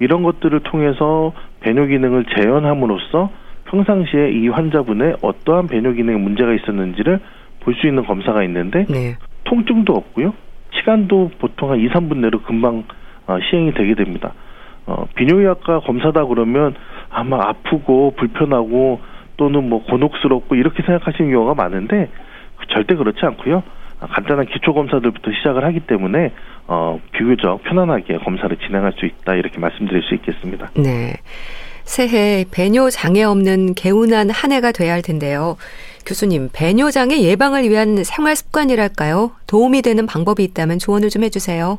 [0.00, 3.30] 이런 것들을 통해서 배뇨 기능을 재현함으로써
[3.66, 7.20] 평상시에 이 환자분의 어떠한 배뇨 기능에 문제가 있었는지를
[7.60, 9.16] 볼 수 있는 검사가 있는데 네.
[9.44, 10.34] 통증도 없고요.
[10.72, 12.84] 시간도 보통 한 2, 3분 내로 금방
[13.26, 14.34] 어, 시행이 되게 됩니다.
[14.86, 16.74] 어, 비뇨기학과 검사다 그러면
[17.10, 19.00] 아마 아프고 불편하고
[19.36, 22.08] 또는 뭐 곤혹스럽고 이렇게 생각하시는 경우가 많은데
[22.72, 23.62] 절대 그렇지 않고요.
[24.00, 26.32] 간단한 기초 검사들부터 시작을 하기 때문에
[26.66, 30.70] 어, 비교적 편안하게 검사를 진행할 수 있다 이렇게 말씀드릴 수 있겠습니다.
[30.76, 31.14] 네.
[31.84, 35.56] 새해 배뇨 장애 없는 개운한 한 해가 돼야 할 텐데요.
[36.06, 39.32] 교수님, 배뇨 장애 예방을 위한 생활 습관이랄까요?
[39.46, 41.78] 도움이 되는 방법이 있다면 조언을 좀 해주세요.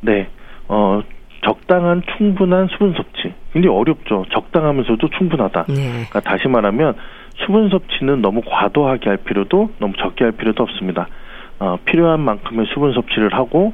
[0.00, 0.28] 네.
[0.68, 1.02] 어,
[1.46, 3.32] 적당한 충분한 수분 섭취.
[3.52, 4.24] 굉장히 어렵죠.
[4.32, 5.66] 적당하면서도 충분하다.
[5.68, 5.74] 네.
[5.74, 6.94] 그러니까 다시 말하면
[7.36, 11.06] 수분 섭취는 너무 과도하게 할 필요도 너무 적게 할 필요도 없습니다.
[11.60, 13.72] 어, 필요한 만큼의 수분 섭취를 하고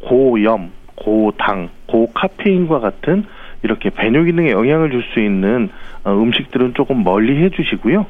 [0.00, 3.24] 고염, 고당, 고카페인과 같은
[3.62, 5.68] 이렇게 배뇨 기능에 영향을 줄 수 있는
[6.04, 8.06] 어, 음식들은 조금 멀리 해주시고요.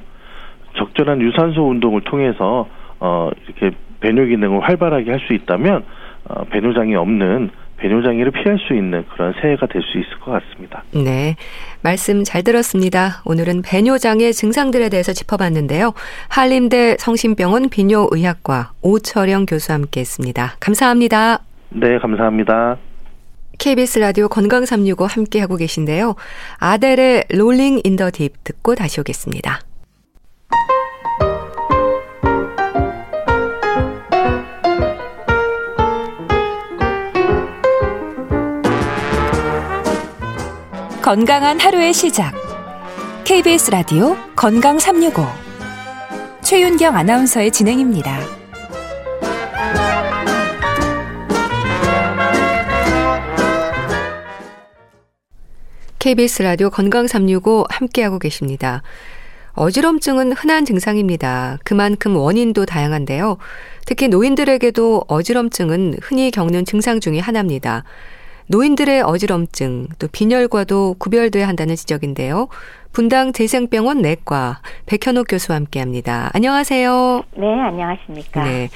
[0.76, 2.68] 적절한 유산소 운동을 통해서
[3.00, 5.82] 어, 이렇게 배뇨 기능을 활발하게 할 수 있다면
[6.28, 10.84] 어, 배뇨장애 없는 배뇨장애를 피할 수 있는 그런 새해가 될 수 있을 것 같습니다.
[10.92, 11.36] 네.
[11.82, 13.22] 말씀 잘 들었습니다.
[13.24, 15.94] 오늘은 배뇨장애 증상들에 대해서 짚어봤는데요.
[16.28, 20.56] 한림대 성심병원 비뇨의학과 오철영 교수와 함께 했습니다.
[20.60, 21.40] 감사합니다.
[21.70, 22.76] 네, 감사합니다.
[23.58, 26.14] KBS 라디오 건강 365 함께하고 계신데요.
[26.58, 29.60] 아델의 Rolling in the Deep 듣고 다시 오겠습니다.
[41.10, 42.32] 건강한 하루의 시작.
[43.24, 45.26] KBS 라디오 건강 365.
[46.40, 48.20] 최윤경 아나운서의 진행입니다.
[55.98, 58.84] KBS 라디오 건강 365 함께하고 계십니다.
[59.54, 61.58] 어지럼증은 흔한 증상입니다.
[61.64, 63.36] 그만큼 원인도 다양한데요.
[63.84, 67.82] 특히 노인들에게도 어지럼증은 흔히 겪는 증상 중의 하나입니다.
[68.54, 72.48] 노인들의 어지럼증, 또 빈혈과도 구별돼야 한다는 지적인데요.
[72.92, 76.30] 분당 재생병원 내과 백현옥 교수와 함께 합니다.
[76.34, 77.22] 안녕하세요.
[77.36, 78.42] 네, 안녕하십니까.
[78.42, 78.68] 네.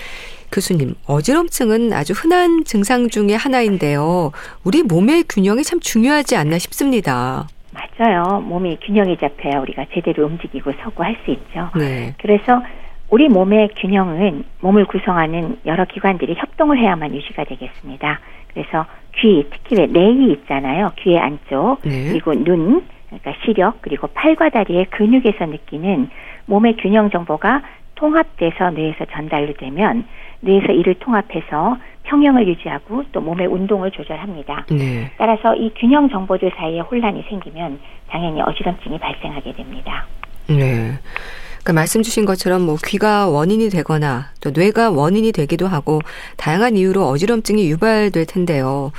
[0.53, 4.31] 교수님, 어지럼증은 아주 흔한 증상 중의 하나인데요.
[4.63, 7.49] 우리 몸의 균형이 참 중요하지 않나 싶습니다.
[7.73, 8.41] 맞아요.
[8.43, 11.71] 몸이 균형이 잡혀야 우리가 제대로 움직이고 서고 할 수 있죠.
[11.77, 12.15] 네.
[12.23, 12.63] 그래서
[13.11, 18.21] 우리 몸의 균형은 몸을 구성하는 여러 기관들이 협동을 해야만 유지가 되겠습니다.
[18.53, 18.87] 그래서
[19.21, 20.93] 귀, 특히 왜 뇌이 있잖아요.
[20.99, 22.09] 귀의 안쪽, 네.
[22.09, 26.11] 그리고 눈, 그러니까 시력, 그리고 팔과 다리의 근육에서 느끼는
[26.47, 27.63] 몸의 균형 정보가
[27.95, 30.05] 통합돼서 뇌에서 전달이 되면
[30.41, 34.67] 뇌에서 이를 통합해서 평형을 유지하고 또 몸의 운동을 조절합니다.
[34.71, 35.11] 네.
[35.17, 40.07] 따라서 이 균형 정보들 사이에 혼란이 생기면 당연히 어지럼증이 발생하게 됩니다.
[40.49, 40.93] 네.
[41.65, 46.01] 그러니까 말씀 주신 것처럼 뭐 귀가 원인이 되거나 또 뇌가 원인이 되기도 하고
[46.37, 48.93] 다양한 이유로 어지럼증이 유발될 텐데요.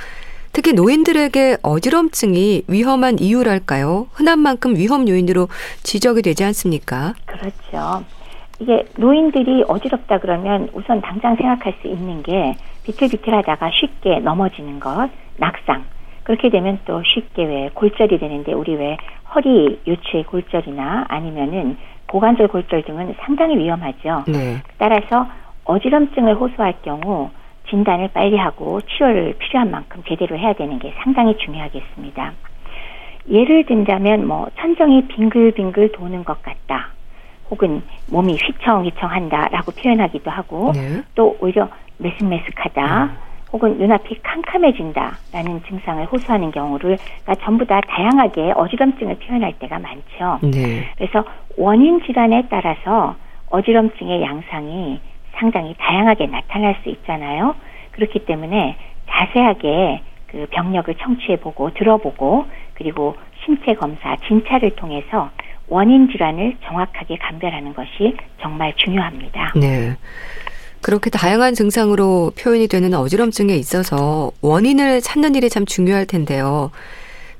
[0.52, 4.08] 특히 노인들에게 어지럼증이 위험한 이유랄까요?
[4.12, 5.46] 흔한 만큼 위험 요인으로
[5.84, 7.14] 지적이 되지 않습니까?
[7.26, 8.04] 그렇죠.
[8.58, 15.84] 이게 노인들이 어지럽다 그러면 우선 당장 생각할 수 있는 게 비틀비틀하다가 쉽게 넘어지는 것, 낙상.
[16.24, 18.96] 그렇게 되면 또 쉽게 왜 골절이 되는데 우리 왜
[19.34, 21.76] 허리 요추의 골절이나 아니면은
[22.08, 24.24] 고관절 골절 등은 상당히 위험하죠.
[24.28, 24.62] 네.
[24.78, 25.26] 따라서
[25.64, 27.30] 어지럼증을 호소할 경우
[27.68, 32.32] 진단을 빨리 하고 치료를 필요한 만큼 제대로 해야 되는 게 상당히 중요하겠습니다.
[33.28, 36.90] 예를 든다면 뭐 천정이 빙글빙글 도는 것 같다.
[37.50, 41.02] 혹은 몸이 휘청휘청한다라고 표현하기도 하고 네.
[41.14, 43.04] 또 오히려 메슥메슥하다.
[43.04, 43.16] 음.
[43.52, 50.40] 혹은 눈앞이 캄캄해진다라는 증상을 호소하는 경우를 그러니까 전부 다 다양하게 어지럼증을 표현할 때가 많죠.
[50.42, 50.88] 네.
[50.96, 51.24] 그래서
[51.56, 53.14] 원인 질환에 따라서
[53.50, 55.00] 어지럼증의 양상이
[55.34, 57.54] 상당히 다양하게 나타날 수 있잖아요.
[57.92, 58.76] 그렇기 때문에
[59.08, 65.30] 자세하게 그 병력을 청취해보고 들어보고 그리고 신체 검사, 진찰을 통해서
[65.68, 69.52] 원인 질환을 정확하게 감별하는 것이 정말 중요합니다.
[69.56, 69.96] 네.
[70.86, 76.70] 그렇게 다양한 증상으로 표현이 되는 어지럼증에 있어서 원인을 찾는 일이 참 중요할 텐데요.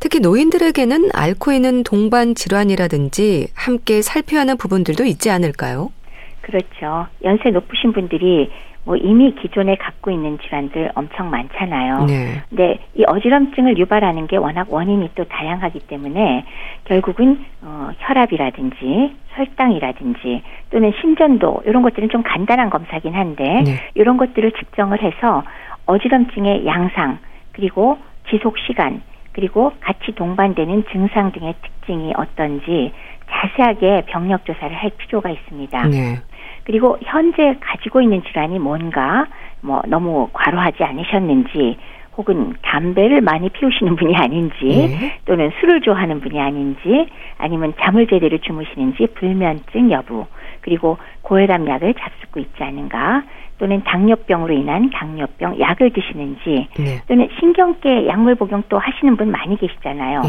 [0.00, 5.92] 특히 노인들에게는 앓고 있는 동반 질환이라든지 함께 살펴야 하는 부분들도 있지 않을까요?
[6.40, 7.06] 그렇죠.
[7.22, 8.50] 연세 높으신 분들이
[8.86, 12.04] 뭐 이미 기존에 갖고 있는 질환들 엄청 많잖아요.
[12.04, 12.40] 네.
[12.48, 16.44] 근데 이 어지럼증을 유발하는 게 워낙 원인이 또 다양하기 때문에
[16.84, 23.80] 결국은 어, 혈압이라든지 혈당이라든지 또는 심전도 이런 것들은 좀 간단한 검사긴 한데 네.
[23.94, 25.42] 이런 것들을 측정을 해서
[25.86, 27.18] 어지럼증의 양상
[27.52, 27.98] 그리고
[28.30, 32.92] 지속 시간 그리고 같이 동반되는 증상 등의 특징이 어떤지
[33.28, 35.88] 자세하게 병력 조사를 할 필요가 있습니다.
[35.88, 36.20] 네.
[36.66, 39.26] 그리고 현재 가지고 있는 질환이 뭔가
[39.60, 41.78] 뭐 너무 과로하지 않으셨는지
[42.16, 45.18] 혹은 담배를 많이 피우시는 분이 아닌지 네.
[45.26, 47.06] 또는 술을 좋아하는 분이 아닌지
[47.38, 50.26] 아니면 잠을 제대로 주무시는지 불면증 여부
[50.60, 53.22] 그리고 고혈압 약을 잡수고 있지 않은가
[53.58, 57.00] 또는 당뇨병으로 인한 당뇨병 약을 드시는지 네.
[57.06, 60.20] 또는 신경계 약물 복용 또 하시는 분 많이 계시잖아요.
[60.22, 60.28] 네.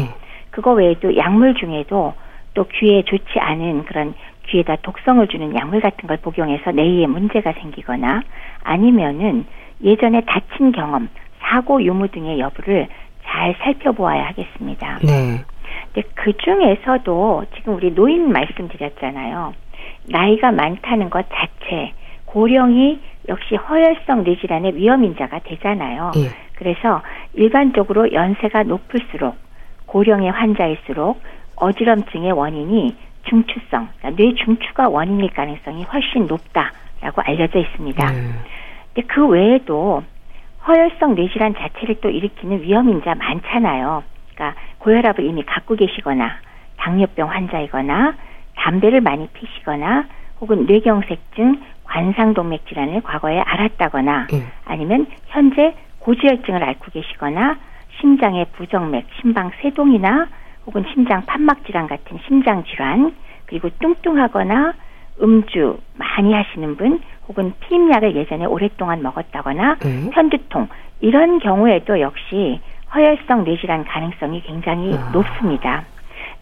[0.50, 2.14] 그거 외에도 약물 중에도
[2.54, 4.14] 또 귀에 좋지 않은 그런
[4.48, 8.22] 귀에다 독성을 주는 약물 같은 걸 복용해서 뇌에 문제가 생기거나
[8.62, 9.44] 아니면은
[9.82, 11.08] 예전에 다친 경험,
[11.40, 12.88] 사고 유무 등의 여부를
[13.24, 14.98] 잘 살펴보아야 하겠습니다.
[15.02, 15.44] 네.
[15.92, 19.54] 근데 그 중에서도 지금 우리 노인 말씀드렸잖아요.
[20.06, 21.92] 나이가 많다는 것 자체,
[22.24, 26.12] 고령이 역시 허혈성 뇌질환의 위험 인자가 되잖아요.
[26.14, 26.28] 네.
[26.54, 27.02] 그래서
[27.34, 29.36] 일반적으로 연세가 높을수록
[29.86, 31.20] 고령의 환자일수록
[31.56, 32.96] 어지럼증의 원인이
[33.28, 38.10] 중추성, 그러니까 뇌 중추가 원인일 가능성이 훨씬 높다라고 알려져 있습니다.
[38.10, 38.32] 네.
[38.94, 40.02] 근데 그 외에도
[40.66, 44.02] 허혈성 뇌질환 자체를 또 일으키는 위험인자 많잖아요.
[44.34, 46.36] 그러니까 고혈압을 이미 갖고 계시거나
[46.76, 48.14] 당뇨병 환자이거나
[48.56, 50.04] 담배를 많이 피시거나
[50.40, 54.44] 혹은 뇌경색증, 관상동맥 질환을 과거에 알았다거나 네.
[54.64, 57.56] 아니면 현재 고지혈증을 앓고 계시거나
[58.00, 60.28] 심장의 부정맥, 심방 세동이나
[60.68, 63.14] 혹은 심장 판막 질환 같은 심장 질환,
[63.46, 64.74] 그리고 뚱뚱하거나
[65.22, 70.10] 음주 많이 하시는 분, 혹은 피임약을 예전에 오랫동안 먹었다거나 음.
[70.12, 70.68] 편두통
[71.00, 72.60] 이런 경우에도 역시
[72.94, 75.10] 허혈성 뇌질환 가능성이 굉장히 아.
[75.12, 75.84] 높습니다.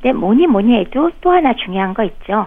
[0.02, 2.46] 근데 뭐니 뭐니 해도 또 하나 중요한 거 있죠.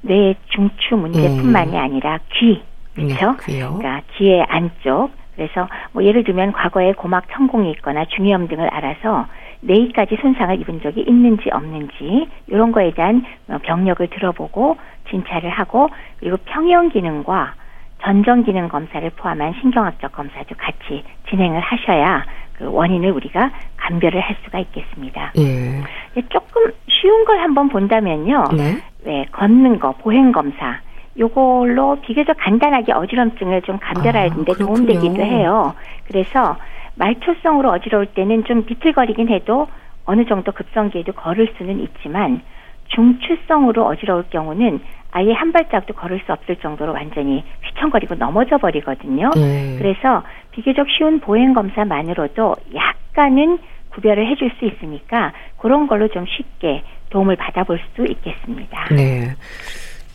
[0.00, 1.76] 뇌 중추 문제뿐만이 음.
[1.76, 2.62] 아니라 귀,
[2.94, 3.36] 그렇죠?
[3.46, 9.26] 네, 그러니까 귀의 안쪽 그래서 뭐 예를 들면 과거에 고막 천공이 있거나 중이염 등을 알아서
[9.60, 14.76] 뇌까지 손상을 입은 적이 있는지 없는지 이런 거에 대한 어, 병력을 들어보고
[15.10, 15.88] 진찰을 하고
[16.20, 17.54] 그리고 평형 기능과
[18.02, 24.58] 전정 기능 검사를 포함한 신경학적 검사도 같이 진행을 하셔야 그 원인을 우리가 감별을 할 수가
[24.60, 25.32] 있겠습니다.
[25.38, 26.22] 예.
[26.28, 28.44] 조금 쉬운 걸 한번 본다면요.
[28.56, 28.78] 네.
[29.04, 30.80] 네, 걷는 거, 보행 검사.
[31.18, 35.74] 요걸로 비교적 간단하게 어지럼증을 좀 감별하는데 아, 도움되기도 해요.
[36.06, 36.56] 그래서
[36.98, 39.68] 말초성으로 어지러울 때는 좀 비틀거리긴 해도
[40.04, 42.42] 어느 정도 급성기에도 걸을 수는 있지만
[42.88, 44.80] 중추성으로 어지러울 경우는
[45.10, 49.30] 아예 한 발짝도 걸을 수 없을 정도로 완전히 휘청거리고 넘어져 버리거든요.
[49.36, 49.76] 네.
[49.78, 53.58] 그래서 비교적 쉬운 보행 검사만으로도 약간은
[53.90, 58.94] 구별을 해줄 수 있으니까 그런 걸로 좀 쉽게 도움을 받아볼 수 있겠습니다.
[58.94, 59.34] 네.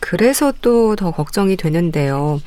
[0.00, 2.38] 그래서 또 더 걱정이 되는데요.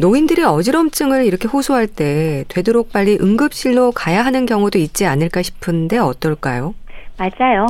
[0.00, 6.74] 노인들이 어지럼증을 이렇게 호소할 때 되도록 빨리 응급실로 가야 하는 경우도 있지 않을까 싶은데 어떨까요?
[7.18, 7.66] 맞아요.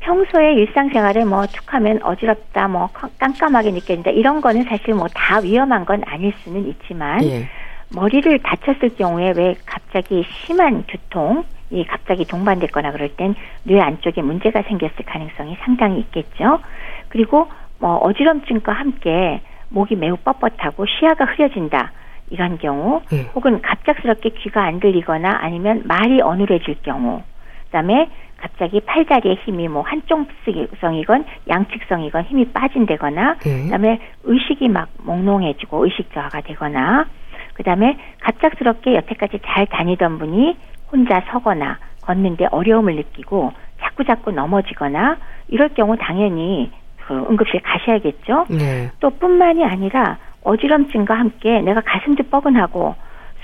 [0.00, 6.02] 평소에 일상생활에 뭐 툭하면 어지럽다, 뭐 깜깜하게 느껴진다 이런 거는 사실 뭐 다 위험한 건
[6.06, 7.48] 아닐 수는 있지만 예.
[7.90, 14.62] 머리를 다쳤을 경우에 왜 갑자기 심한 두통 이 갑자기 동반됐거나 그럴 땐 뇌 안쪽에 문제가
[14.62, 16.60] 생겼을 가능성이 상당히 있겠죠.
[17.08, 19.42] 그리고 뭐 어지럼증과 함께
[19.74, 21.90] 목이 매우 뻣뻣하고 시야가 흐려진다.
[22.30, 23.22] 이런 경우 예.
[23.34, 27.22] 혹은 갑작스럽게 귀가 안 들리거나 아니면 말이 어눌해질 경우
[27.66, 28.08] 그다음에
[28.38, 33.64] 갑자기 팔다리에 힘이 뭐 한쪽성이건 양측성이건 힘이 빠진다거나 네.
[33.64, 37.06] 그다음에 의식이 막 몽롱해지고 의식 저하가 되거나
[37.54, 40.56] 그다음에 갑작스럽게 여태까지 잘 다니던 분이
[40.90, 46.70] 혼자 서거나 걷는데 어려움을 느끼고 자꾸 자꾸 넘어지거나 이럴 경우 당연히
[47.06, 48.46] 그 응급실 가셔야겠죠.
[48.48, 48.90] 네.
[49.00, 52.94] 또 뿐만이 아니라 어지럼증과 함께 내가 가슴도 뻐근하고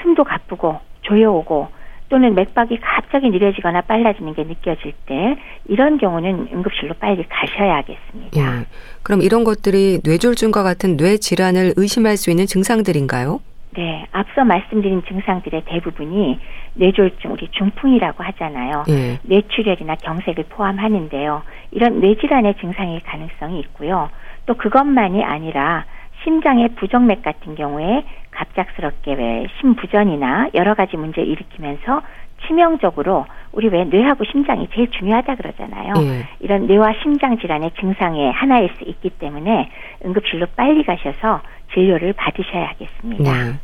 [0.02, 1.68] 숨도 가쁘고 조여오고
[2.08, 5.36] 또는 맥박이 갑자기 느려지거나 빨라지는 게 느껴질 때
[5.68, 8.36] 이런 경우는 응급실로 빨리 가셔야겠습니다.
[8.36, 8.66] 예.
[9.02, 13.40] 그럼 이런 것들이 뇌졸중과 같은 뇌 질환을 의심할 수 있는 증상들인가요?
[13.72, 16.40] 네, 앞서 말씀드린 증상들의 대부분이
[16.74, 18.84] 뇌졸중, 우리 중풍이라고 하잖아요.
[18.88, 19.18] 예.
[19.22, 21.42] 뇌출혈이나 경색을 포함하는데요.
[21.70, 24.10] 이런 뇌질환의 증상일 가능성이 있고요.
[24.46, 25.84] 또 그것만이 아니라
[26.24, 32.02] 심장의 부정맥 같은 경우에 갑작스럽게 왜 심부전이나 여러 가지 문제를 일으키면서
[32.46, 35.94] 치명적으로 우리 왜 뇌하고 심장이 제일 중요하다 그러잖아요.
[35.94, 36.28] 네.
[36.40, 39.70] 이런 뇌와 심장 질환의 증상의 하나일 수 있기 때문에
[40.04, 41.40] 응급실로 빨리 가셔서
[41.74, 43.32] 진료를 받으셔야겠습니다.
[43.32, 43.54] 네.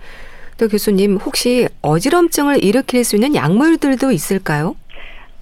[0.58, 4.74] 또 교수님 혹시 어지럼증을 일으킬 수 있는 약물들도 있을까요?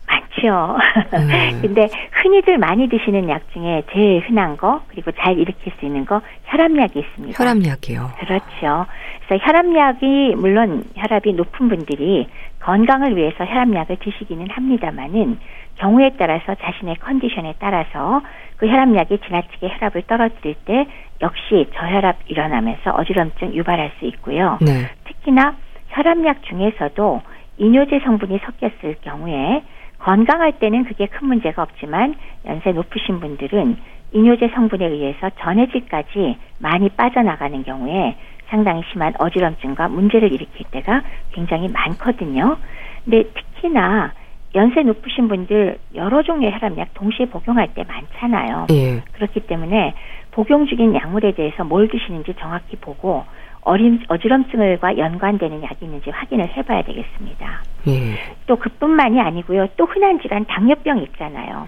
[0.07, 0.77] 많죠.
[1.15, 1.59] 음.
[1.63, 6.21] 근데 흔히들 많이 드시는 약 중에 제일 흔한 거 그리고 잘 일으킬 수 있는 거
[6.47, 7.43] 혈압약이 있습니다.
[7.43, 8.11] 혈압약이요.
[8.19, 8.87] 그렇죠.
[9.27, 12.27] 그래서 혈압약이 물론 혈압이 높은 분들이
[12.65, 15.39] 건강을 위해서 혈압약을 드시기는 합니다만은
[15.77, 18.23] 경우에 따라서 자신의 컨디션에 따라서
[18.57, 20.87] 그 혈압약이 지나치게 혈압을 떨어뜨릴 때
[21.21, 24.59] 역시 저혈압 일어나면서 어지럼증 유발할 수 있고요.
[24.63, 24.89] 네.
[25.05, 25.57] 특히나
[25.91, 27.21] 혈압약 중에서도
[27.59, 29.63] 이뇨제 성분이 섞였을 경우에
[29.99, 32.15] 건강할 때는 그게 큰 문제가 없지만
[32.47, 33.77] 연세 높으신 분들은
[34.13, 38.17] 이뇨제 성분에 의해서 전해질까지 많이 빠져나가는 경우에
[38.49, 41.03] 상당히 심한 어지럼증과 문제를 일으킬 때가
[41.33, 42.57] 굉장히 많거든요.
[43.05, 44.13] 근데 특히나
[44.55, 48.67] 연세 높으신 분들 여러 종류의 혈압약 동시에 복용할 때 많잖아요.
[48.71, 49.03] 예.
[49.13, 49.95] 그렇기 때문에
[50.31, 53.25] 복용 중인 약물에 대해서 뭘 드시는지 정확히 보고
[53.63, 57.63] 어림, 어지럼증을과 연관되는 약이 있는지 확인을 해봐야 되겠습니다.
[57.89, 58.15] 예.
[58.47, 59.69] 또 그뿐만이 아니고요.
[59.77, 61.67] 또 흔한 질환 당뇨병 있잖아요.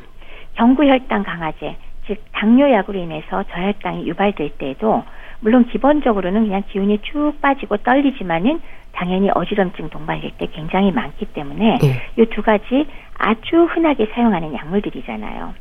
[0.55, 5.05] 경구혈당 강화제, 즉 당뇨약으로 인해서 저혈당이 유발될 때에도
[5.47, 12.03] 물론 기본적으로는 그냥 기운이 쭉 빠지고 떨리지만은 당연히 어지럼증 동반될 때 굉장히 많기 때문에 네.
[12.19, 15.55] 이두 가지 아주 흔하게 사용하는 약물들이잖아요.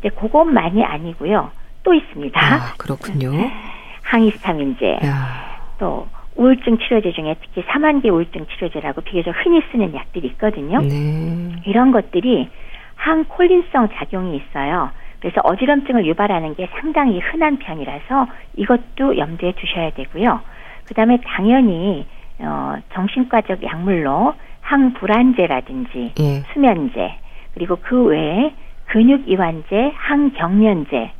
[0.00, 1.50] 근데 그것만이 아니고요.
[1.82, 2.40] 또 있습니다.
[2.40, 3.32] 아, 그렇군요.
[4.02, 5.00] 항히스타민제.
[5.04, 5.60] 야.
[5.78, 10.80] 또 우울증 치료제 중에 특히 사만계 우울증 치료제라고 비교적 흔히 쓰는 약들이 있거든요.
[10.80, 11.52] 네.
[11.66, 12.48] 이런 것들이
[12.94, 14.90] 항콜린성 작용이 있어요.
[15.20, 18.26] 그래서 어지럼증을 유발하는 게 상당히 흔한 편이라서
[18.56, 20.40] 이것도 염두에 두셔야 되고요.
[20.86, 22.06] 그 다음에 당연히
[22.38, 26.40] 어, 정신과적 약물로 항불안제라든지 예.
[26.52, 27.14] 수면제
[27.54, 28.52] 그리고 그 외에
[28.86, 31.10] 근육이완제, 항경련제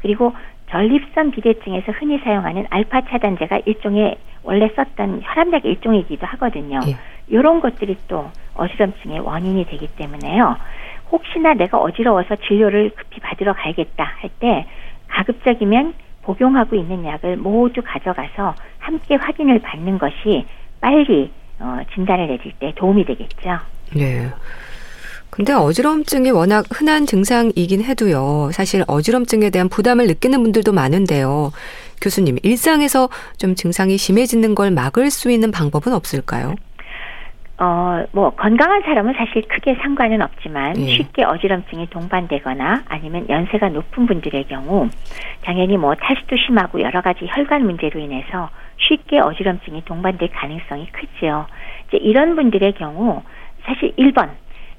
[0.00, 0.34] 그리고
[0.70, 6.80] 전립선 비대증에서 흔히 사용하는 알파 차단제가 일종의 원래 썼던 혈압약 일종이기도 하거든요.
[6.86, 6.96] 예.
[7.26, 10.56] 이런 것들이 또 어지럼증의 원인이 되기 때문에요.
[11.10, 14.66] 혹시나 내가 어지러워서 진료를 급히 받으러 가야겠다 할 때
[15.08, 20.44] 가급적이면 복용하고 있는 약을 모두 가져가서 함께 확인을 받는 것이
[20.80, 23.58] 빨리 어, 진단을 내릴 때 도움이 되겠죠.
[23.96, 24.28] 네.
[25.30, 28.50] 근데 어지럼증이 워낙 흔한 증상이긴 해도요.
[28.52, 31.52] 사실 어지럼증에 대한 부담을 느끼는 분들도 많은데요.
[32.00, 36.54] 교수님, 일상에서 좀 증상이 심해지는 걸 막을 수 있는 방법은 없을까요?
[37.60, 40.86] 어, 뭐, 건강한 사람은 사실 크게 상관은 없지만 예.
[40.94, 44.88] 쉽게 어지럼증이 동반되거나 아니면 연세가 높은 분들의 경우
[45.42, 51.46] 당연히 뭐 탈수도 심하고 여러 가지 혈관 문제로 인해서 쉽게 어지럼증이 동반될 가능성이 크지요.
[51.88, 53.22] 이제 이런 분들의 경우
[53.64, 54.30] 사실 1번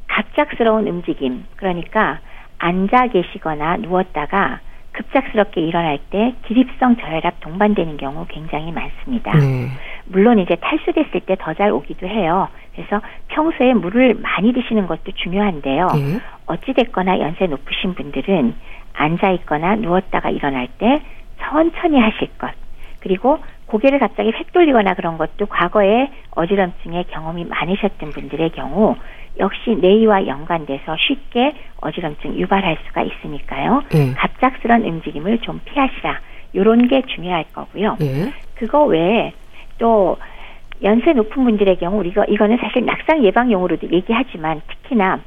[0.08, 2.20] 갑작스러운 움직임 그러니까
[2.60, 4.60] 앉아 계시거나 누웠다가
[4.94, 9.32] 급작스럽게 일어날 때 기립성 저혈압 동반되는 경우 굉장히 많습니다.
[9.38, 9.68] 네.
[10.06, 12.48] 물론 이제 탈수됐을 때 더 잘 오기도 해요.
[12.74, 15.88] 그래서 평소에 물을 많이 드시는 것도 중요한데요.
[15.88, 16.20] 네.
[16.46, 18.56] 어찌됐거나 연세 높으신 분들은
[18.94, 21.02] 앉아 있거나 누웠다가 일어날 때
[21.40, 22.52] 천천히 하실 것.
[23.00, 28.96] 그리고 고개를 갑자기 획 돌리거나 그런 것도 과거에 어지럼증의 경험이 많으셨던 분들의 경우
[29.40, 33.84] 역시 뇌와 연관돼서 쉽게 어지럼증 유발할 수가 있으니까요.
[33.92, 34.14] 네.
[34.16, 36.20] 갑작스런 움직임을 좀 피하시라.
[36.56, 37.96] 요런 게 중요할 거고요.
[38.00, 38.34] 네.
[38.56, 39.32] 그거 외에
[39.78, 40.18] 또
[40.84, 45.20] 연세 높은 분들의 경우 우리가 이거는 사실 낙상 예방용으로도 얘기하지만 특히나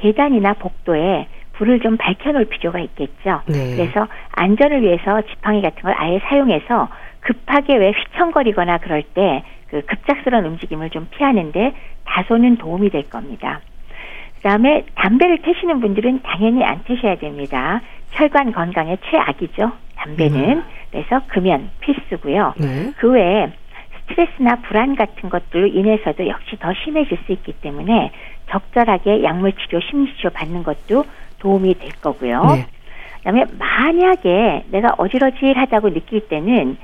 [0.00, 3.40] 계단이나 복도에 불을 좀 밝혀놓을 필요가 있겠죠.
[3.46, 3.76] 네.
[3.76, 6.88] 그래서 안전을 위해서 지팡이 같은 걸 아예 사용해서
[7.20, 13.60] 급하게 왜 휘청거리거나 그럴 때 그 급작스러운 움직임을 좀 피하는데 다소는 도움이 될 겁니다.
[14.36, 17.80] 그다음에 담배를 태시는 분들은 당연히 안 태셔야 됩니다.
[18.12, 19.72] 혈관 건강에 최악이죠.
[19.96, 20.64] 담배는 음.
[20.90, 22.54] 그래서 금연 필수고요.
[22.56, 22.92] 네.
[22.96, 23.50] 그 외에
[24.08, 28.10] 스트레스나 불안 같은 것들로 인해서도 역시 더 심해질 수 있기 때문에
[28.50, 31.04] 적절하게 약물 치료, 심리 치료 받는 것도
[31.38, 32.42] 도움이 될 거고요.
[32.54, 32.66] 네.
[33.18, 36.76] 그다음에 만약에 내가 어지러질하다고 느낄 때는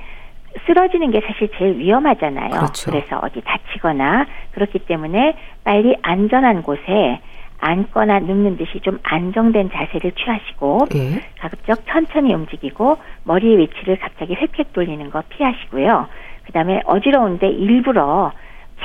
[0.65, 2.51] 쓰러지는 게 사실 제일 위험하잖아요.
[2.51, 2.91] 그렇죠.
[2.91, 7.19] 그래서 어디 다치거나 그렇기 때문에 빨리 안전한 곳에
[7.59, 11.21] 앉거나 눕는 듯이 좀 안정된 자세를 취하시고 예.
[11.39, 16.07] 가급적 천천히 움직이고 머리의 위치를 갑자기 획획 돌리는 거 피하시고요.
[16.45, 18.31] 그다음에 어지러운데 일부러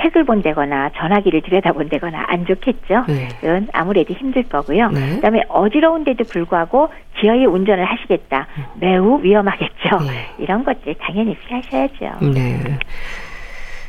[0.02, 3.04] 책을 본다거나 전화기를 들여다본다거나 안 좋겠죠.
[3.08, 3.28] 네.
[3.40, 4.88] 그건 아무래도 힘들 거고요.
[4.90, 5.16] 네.
[5.16, 6.90] 그다음에 어지러운데도 불구하고
[7.20, 8.46] 기어이 운전을 하시겠다.
[8.76, 9.98] 매우 위험하겠죠.
[10.06, 10.26] 네.
[10.38, 12.24] 이런 것들 당연히 피하셔야죠.
[12.32, 12.78] 네.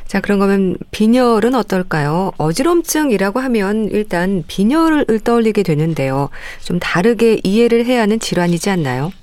[0.05, 2.31] 자, 그런 거면 빈혈은 어떨까요?
[2.37, 6.29] 어지럼증이라고 하면 일단 빈혈을 떠올리게 되는데요.
[6.59, 9.13] 좀 다르게 이해를 해야 하는 질환이지 않나요?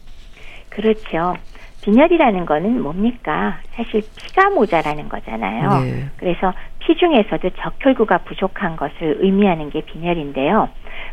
[0.70, 1.36] 그렇죠.
[1.82, 3.58] 빈혈이라는 거는 뭡니까?
[3.70, 5.80] 사실 피가 모자라는 거잖아요.
[5.84, 6.04] 네.
[6.16, 10.68] 그래서 피 중에서도 적혈구가 부족한 것을 의미하는 게 빈혈인데요.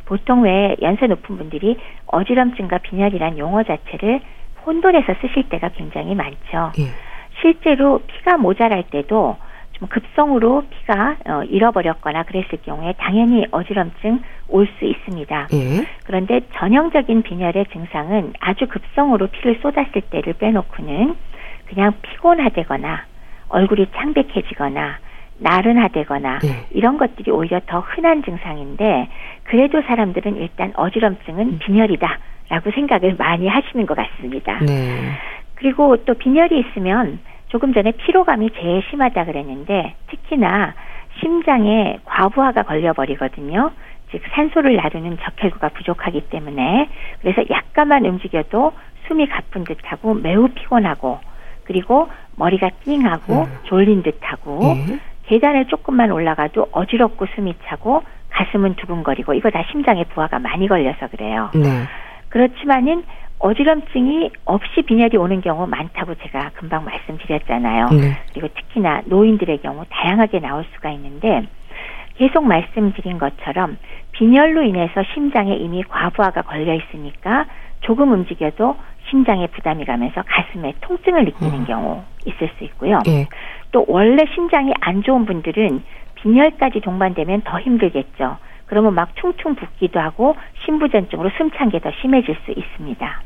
[0.05, 4.21] 보통 왜 연세 높은 분들이 어지럼증과 빈혈이란 용어 자체를
[4.65, 6.71] 혼돈해서 쓰실 때가 굉장히 많죠.
[6.75, 6.85] 네.
[7.41, 9.37] 실제로 피가 모자랄 때도
[9.77, 15.47] 좀 급성으로 피가 어, 잃어버렸거나 그랬을 경우에 당연히 어지럼증 올 수 있습니다.
[15.53, 15.85] 예.
[16.05, 21.15] 그런데 전형적인 빈혈의 증상은 아주 급성으로 피를 쏟았을 때를 빼놓고는
[21.67, 23.05] 그냥 피곤하다거나
[23.49, 24.99] 얼굴이 창백해지거나
[25.39, 26.65] 나른하다거나 네.
[26.71, 29.09] 이런 것들이 오히려 더 흔한 증상인데
[29.43, 34.59] 그래도 사람들은 일단 어지럼증은 빈혈이다라고 생각을 많이 하시는 것 같습니다.
[34.59, 35.11] 네.
[35.55, 37.19] 그리고 또 빈혈이 있으면
[37.55, 40.73] 조금 전에 피로감이 제일 심하다 그랬는데 특히나
[41.21, 43.71] 심장에 과부하가 걸려버리거든요.
[44.11, 46.89] 즉 산소를 나르는 적혈구가 부족하기 때문에
[47.21, 48.73] 그래서 약간만 움직여도
[49.07, 51.21] 숨이 가쁜 듯하고 매우 피곤하고
[51.63, 53.57] 그리고 머리가 띵하고 음.
[53.63, 54.99] 졸린 듯하고 음.
[55.27, 61.51] 계단을 조금만 올라가도 어지럽고 숨이 차고 가슴은 두근거리고 이거 다 심장에 부하가 많이 걸려서 그래요.
[61.53, 61.85] 네.
[62.35, 63.05] 그렇지만은
[63.39, 67.87] 어지럼증이 없이 빈혈이 오는 경우 많다고 제가 금방 말씀드렸잖아요.
[67.91, 68.17] 네.
[68.33, 71.47] 그리고 특히나 노인들의 경우 다양하게 나올 수가 있는데
[72.17, 73.77] 계속 말씀드린 것처럼
[74.11, 77.45] 빈혈로 인해서 심장에 이미 과부하가 걸려 있으니까
[77.79, 78.75] 조금 움직여도
[79.09, 81.65] 심장에 부담이 가면서 가슴에 통증을 느끼는 음.
[81.65, 82.99] 경우 있을 수 있고요.
[83.05, 83.27] 네.
[83.71, 85.83] 또 원래 심장이 안 좋은 분들은
[86.15, 88.37] 빈혈까지 동반되면 더 힘들겠죠.
[88.67, 90.35] 그러면 막 퉁퉁 붓기도 하고
[90.65, 93.21] 심부전증으로 숨찬 게 더 심해질 수 있습니다.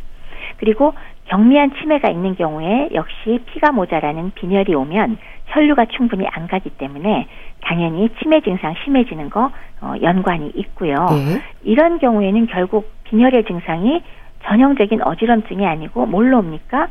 [0.57, 0.93] 그리고
[1.25, 7.27] 경미한 치매가 있는 경우에 역시 피가 모자라는 빈혈이 오면 혈류가 충분히 안 가기 때문에
[7.61, 10.95] 당연히 치매 증상 심해지는 거 어, 연관이 있고요.
[11.11, 11.41] 네.
[11.63, 14.01] 이런 경우에는 결국 빈혈의 증상이
[14.43, 16.87] 전형적인 어지럼증이 아니고 뭘로 옵니까?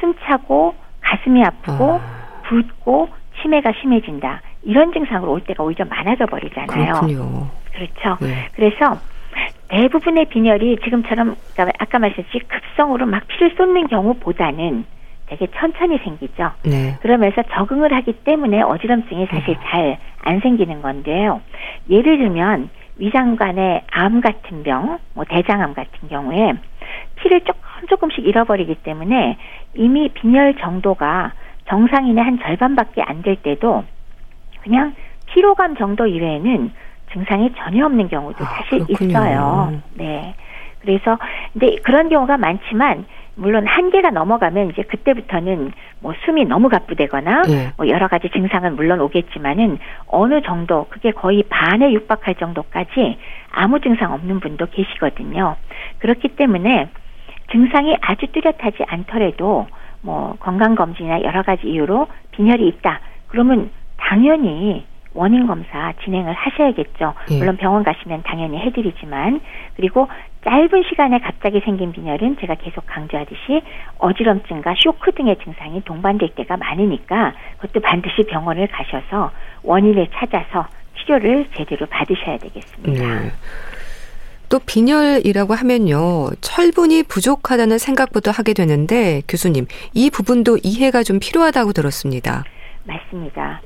[0.00, 2.40] 숨차고 가슴이 아프고 아.
[2.44, 3.08] 붓고
[3.40, 4.42] 치매가 심해진다.
[4.62, 6.94] 이런 증상으로 올 때가 오히려 많아져 버리잖아요.
[6.94, 7.46] 그렇군요.
[7.78, 8.24] 그렇죠.
[8.24, 8.48] 네.
[8.54, 8.98] 그래서
[9.68, 14.84] 대부분의 빈혈이 지금처럼 그러니까 아까 말씀드렸듯이 급성으로 막 피를 쏟는 경우보다는
[15.26, 16.52] 되게 천천히 생기죠.
[16.64, 16.96] 네.
[17.00, 19.98] 그러면서 적응을 하기 때문에 어지럼증이 사실 네.
[20.24, 21.42] 잘안 생기는 건데요.
[21.90, 26.54] 예를 들면 위장관의 암 같은 병, 뭐 대장암 같은 경우에
[27.16, 29.36] 피를 조금 조금씩 잃어버리기 때문에
[29.74, 31.32] 이미 빈혈 정도가
[31.68, 33.84] 정상인의 한 절반밖에 안 될 때도
[34.62, 34.94] 그냥
[35.26, 36.72] 피로감 정도 이외에는
[37.12, 39.10] 증상이 전혀 없는 경우도 아, 사실 그렇군요.
[39.10, 39.82] 있어요.
[39.94, 40.34] 네.
[40.80, 41.18] 그래서
[41.52, 43.04] 근데 그런 경우가 많지만
[43.34, 47.72] 물론 한계가 넘어가면 이제 그때부터는 뭐 숨이 너무 가쁘되거나 네.
[47.76, 53.18] 뭐 여러 가지 증상은 물론 오겠지만은 어느 정도 그게 거의 반에 육박할 정도까지
[53.50, 55.56] 아무 증상 없는 분도 계시거든요.
[55.98, 56.88] 그렇기 때문에
[57.52, 59.68] 증상이 아주 뚜렷하지 않더라도
[60.00, 63.00] 뭐 건강 검진이나 여러 가지 이유로 빈혈이 있다.
[63.28, 64.84] 그러면 당연히
[65.18, 67.12] 원인 검사 진행을 하셔야겠죠.
[67.32, 67.38] 예.
[67.38, 69.40] 물론 병원 가시면 당연히 해드리지만
[69.74, 70.06] 그리고
[70.44, 73.62] 짧은 시간에 갑자기 생긴 빈혈은 제가 계속 강조하듯이
[73.98, 79.32] 어지럼증과 쇼크 등의 증상이 동반될 때가 많으니까 그것도 반드시 병원을 가셔서
[79.64, 83.04] 원인을 찾아서 치료를 제대로 받으셔야 되겠습니다.
[83.04, 83.32] 네.
[84.48, 86.30] 또 빈혈이라고 하면요.
[86.40, 92.44] 철분이 부족하다는 생각부터 하게 되는데 교수님, 이 부분도 이해가 좀 필요하다고 들었습니다.
[92.84, 93.60] 맞습니다.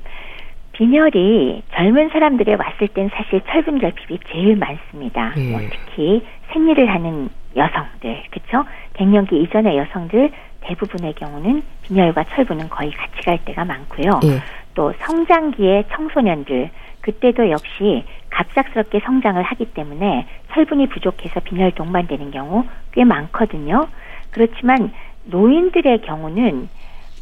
[0.73, 5.33] 빈혈이 젊은 사람들에 왔을 땐 사실 철분 결핍이 제일 많습니다.
[5.37, 5.51] 예.
[5.51, 8.65] 뭐 특히 생리를 하는 여성들, 그렇죠?
[8.95, 10.31] 갱년기 이전의 여성들
[10.63, 14.21] 대부분의 경우는 빈혈과 철분은 거의 같이 갈 때가 많고요.
[14.25, 14.39] 예.
[14.75, 16.71] 또 성장기의 청소년들
[17.03, 23.89] 그때도 역시 갑작스럽게 성장을 하기 때문에 철분이 부족해서 빈혈 동반되는 경우 꽤 많거든요.
[24.31, 24.93] 그렇지만
[25.25, 26.69] 노인들의 경우는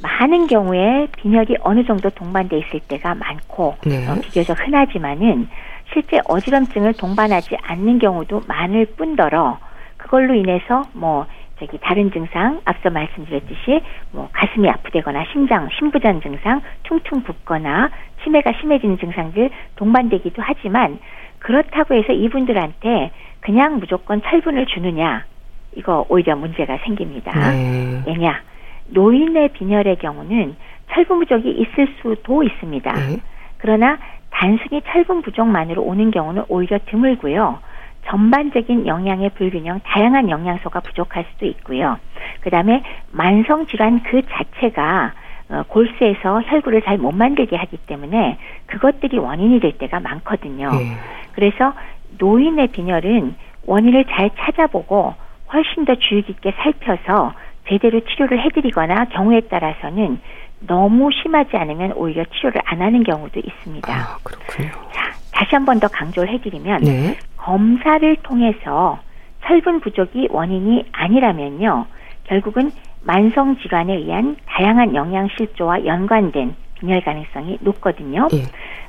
[0.02, 4.06] 많은 경우에 빈혈이 어느 정도 동반돼 있을 때가 많고 네.
[4.08, 5.48] 어, 비교적 흔하지만은
[5.92, 9.58] 실제 어지럼증을 동반하지 않는 경우도 많을 뿐더러
[9.96, 11.26] 그걸로 인해서 뭐
[11.58, 13.82] 저기 다른 증상 앞서 말씀드렸듯이
[14.12, 17.90] 뭐 가슴이 아프다거나 심장 심부전 증상 퉁퉁 붓거나
[18.22, 20.98] 치매가 심해지는 증상들 동반되기도 하지만
[21.38, 25.24] 그렇다고 해서 이분들한테 그냥 무조건 철분을 주느냐
[25.76, 27.32] 이거 오히려 문제가 생깁니다.
[27.50, 28.02] 네.
[28.06, 28.40] 왜냐
[28.90, 30.56] 노인의 빈혈의 경우는
[30.92, 32.92] 철분 부족이 있을 수도 있습니다.
[32.92, 33.20] 네.
[33.58, 33.98] 그러나
[34.30, 37.58] 단순히 철분 부족만으로 오는 경우는 오히려 드물고요.
[38.06, 41.98] 전반적인 영양의 불균형, 다양한 영양소가 부족할 수도 있고요.
[42.40, 42.82] 그 다음에
[43.12, 45.12] 만성 질환 그 자체가
[45.50, 50.70] 어, 골수에서 혈구를 잘 못 만들게 하기 때문에 그것들이 원인이 될 때가 많거든요.
[50.70, 50.96] 네.
[51.32, 51.74] 그래서
[52.18, 53.34] 노인의 빈혈은
[53.66, 55.14] 원인을 잘 찾아보고
[55.52, 57.34] 훨씬 더 주의 깊게 살펴서
[57.70, 60.20] 제대로 치료를 해드리거나 경우에 따라서는
[60.66, 63.92] 너무 심하지 않으면 오히려 치료를 안 하는 경우도 있습니다.
[63.94, 64.68] 아, 그렇군요.
[64.92, 67.16] 자, 다시 한 번 더 강조를 해드리면 네.
[67.36, 68.98] 검사를 통해서
[69.46, 71.86] 철분 부족이 원인이 아니라면요,
[72.24, 72.70] 결국은
[73.02, 78.28] 만성 질환에 의한 다양한 영양 실조와 연관된 빈혈 가능성이 높거든요.
[78.34, 78.42] 예.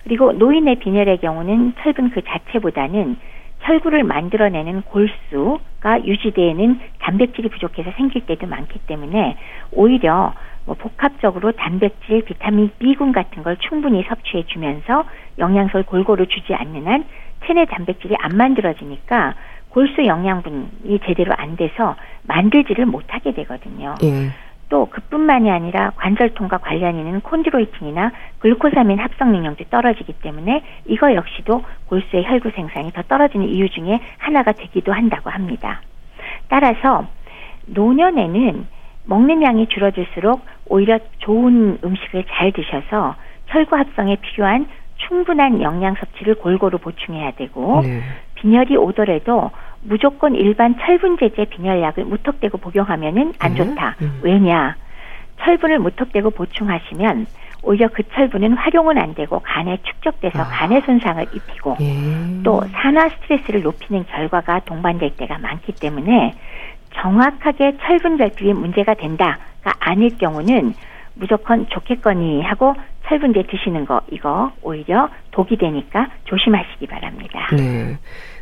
[0.03, 3.15] 그리고 노인의 빈혈의 경우는 철분 그 자체보다는
[3.61, 9.37] 혈구를 만들어내는 골수가 유지되는 단백질이 부족해서 생길 때도 많기 때문에
[9.71, 10.33] 오히려
[10.65, 15.05] 뭐 복합적으로 단백질, 비타민 B군 같은 걸 충분히 섭취해 주면서
[15.39, 17.05] 영양소를 골고루 주지 않는 한
[17.45, 19.35] 체내 단백질이 안 만들어지니까
[19.69, 23.95] 골수 영양분이 제대로 안 돼서 만들지를 못하게 되거든요.
[24.03, 24.29] 예.
[24.71, 32.23] 또 그뿐만이 아니라 관절통과 관련 있는 콘드로이틴이나 글루코사민 합성 능력도 떨어지기 때문에 이거 역시도 골수의
[32.25, 35.81] 혈구 생산이 더 떨어지는 이유 중에 하나가 되기도 한다고 합니다.
[36.47, 37.05] 따라서
[37.65, 38.65] 노년에는
[39.07, 43.15] 먹는 양이 줄어들수록 오히려 좋은 음식을 잘 드셔서
[43.47, 48.01] 혈구 합성에 필요한 충분한 영양 섭취를 골고루 보충해야 되고 네.
[48.35, 49.51] 빈혈이 오더라도
[49.83, 53.57] 무조건 일반 철분제제 빈혈약을 무턱대고 복용하면은 안 네.
[53.57, 53.95] 좋다.
[54.01, 54.19] 음.
[54.21, 54.75] 왜냐?
[55.39, 57.25] 철분을 무턱대고 보충하시면
[57.63, 60.45] 오히려 그 철분은 활용은 안 되고 간에 축적돼서 아.
[60.45, 62.41] 간에 손상을 입히고 예.
[62.43, 66.35] 또 산화 스트레스를 높이는 결과가 동반될 때가 많기 때문에
[66.93, 70.73] 정확하게 철분 결핍이 문제가 된다가 아닐 경우는
[71.13, 72.73] 무조건 좋겠거니 하고
[73.07, 77.47] 철분제 드시는 거 이거 오히려 독이 되니까 조심하시기 바랍니다.
[77.55, 77.97] 네.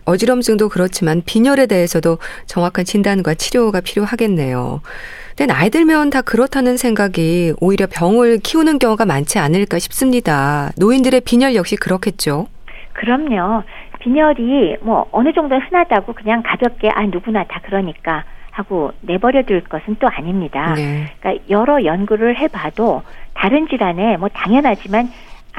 [0.06, 4.82] 어지럼증도 그렇지만 빈혈에 대해서도 정확한 진단과 치료가 필요하겠네요.
[5.36, 10.72] 근데 나이 들면 다 그렇다는 생각이 오히려 병을 키우는 경우가 많지 않을까 싶습니다.
[10.78, 12.48] 노인들의 빈혈 역시 그렇겠죠?
[12.94, 13.64] 그럼요.
[14.00, 19.96] 빈혈이 뭐 어느 정도 흔하다고 그냥 가볍게 아 누구나 다 그러니까 하고 내버려 둘 것은
[20.00, 20.74] 또 아닙니다.
[20.76, 21.06] 네.
[21.20, 25.10] 그러니까 여러 연구를 해봐도 다른 질환에 뭐 당연하지만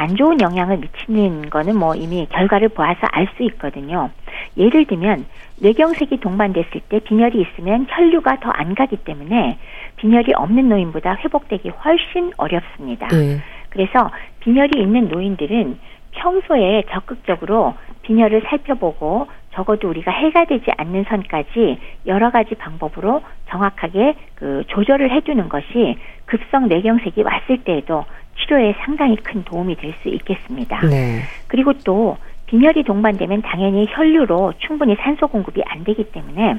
[0.01, 4.09] 안 좋은 영향을 미치는 거는 뭐 이미 결과를 보아서 알 수 있거든요.
[4.57, 5.27] 예를 들면
[5.61, 9.59] 뇌경색이 동반됐을 때 빈혈이 있으면 혈류가 더 안 가기 때문에
[9.97, 13.09] 빈혈이 없는 노인보다 회복되기 훨씬 어렵습니다.
[13.09, 13.39] 네.
[13.69, 15.79] 그래서 빈혈이 있는 노인들은
[16.13, 24.65] 평소에 적극적으로 빈혈을 살펴보고 적어도 우리가 해가 되지 않는 선까지 여러 가지 방법으로 정확하게 그
[24.69, 28.05] 조절을 해주는 것이 급성 뇌경색이 왔을 때에도
[28.39, 30.81] 치료에 상당히 큰 도움이 될 수 있겠습니다.
[30.87, 31.21] 네.
[31.49, 32.17] 그리고 또
[32.47, 36.57] 빈혈이 동반되면 당연히 혈류로 충분히 산소 공급이 안 되기 때문에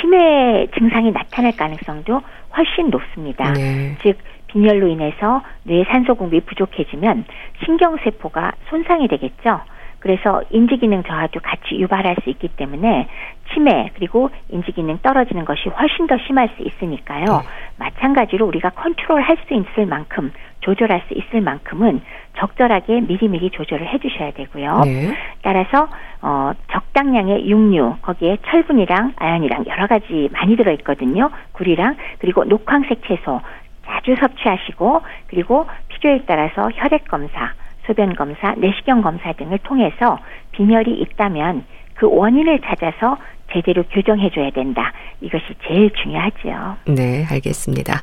[0.00, 2.20] 치매 증상이 나타날 가능성도
[2.56, 3.52] 훨씬 높습니다.
[3.52, 3.96] 네.
[4.02, 7.24] 즉 빈혈로 인해서 뇌 산소 공급이 부족해지면
[7.64, 9.60] 신경 세포가 손상이 되겠죠.
[10.00, 13.08] 그래서 인지 기능 저하도 같이 유발할 수 있기 때문에
[13.52, 17.24] 치매 그리고 인지 기능 떨어지는 것이 훨씬 더 심할 수 있으니까요.
[17.24, 17.32] 네.
[17.78, 20.30] 마찬가지로 우리가 컨트롤 할 수 있을 만큼
[20.64, 22.00] 조절할 수 있을 만큼은
[22.38, 24.80] 적절하게 미리미리 조절을 해주셔야 되고요.
[24.84, 25.14] 네.
[25.42, 25.88] 따라서
[26.22, 31.30] 어, 적당량의 육류 거기에 철분이랑 아연이랑 여러 가지 많이 들어 있거든요.
[31.52, 33.40] 굴이랑 그리고 녹황색 채소
[33.86, 37.52] 자주 섭취하시고 그리고 필요에 따라서 혈액 검사
[37.86, 40.18] 소변 검사, 내시경 검사 등을 통해서
[40.52, 43.18] 빈혈이 있다면 그 원인을 찾아서
[43.52, 44.92] 제대로 교정해줘야 된다.
[45.20, 46.76] 이것이 제일 중요하죠.
[46.86, 48.00] 네, 알겠습니다.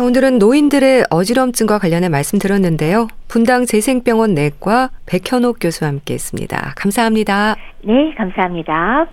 [0.00, 3.08] 자, 오늘은 노인들의 어지럼증과 관련해 말씀 들었는데요.
[3.28, 6.72] 분당 재생병원 내과 백현옥 교수와 함께 했습니다.
[6.74, 7.56] 감사합니다.
[7.84, 9.10] 네, 감사합니다.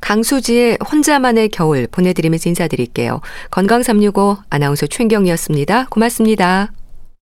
[0.00, 3.20] 강수지의 혼자만의 겨울 보내드리면서 인사드릴게요.
[3.50, 5.86] 건강365 아나운서 최경이었습니다.
[5.90, 6.70] 고맙습니다.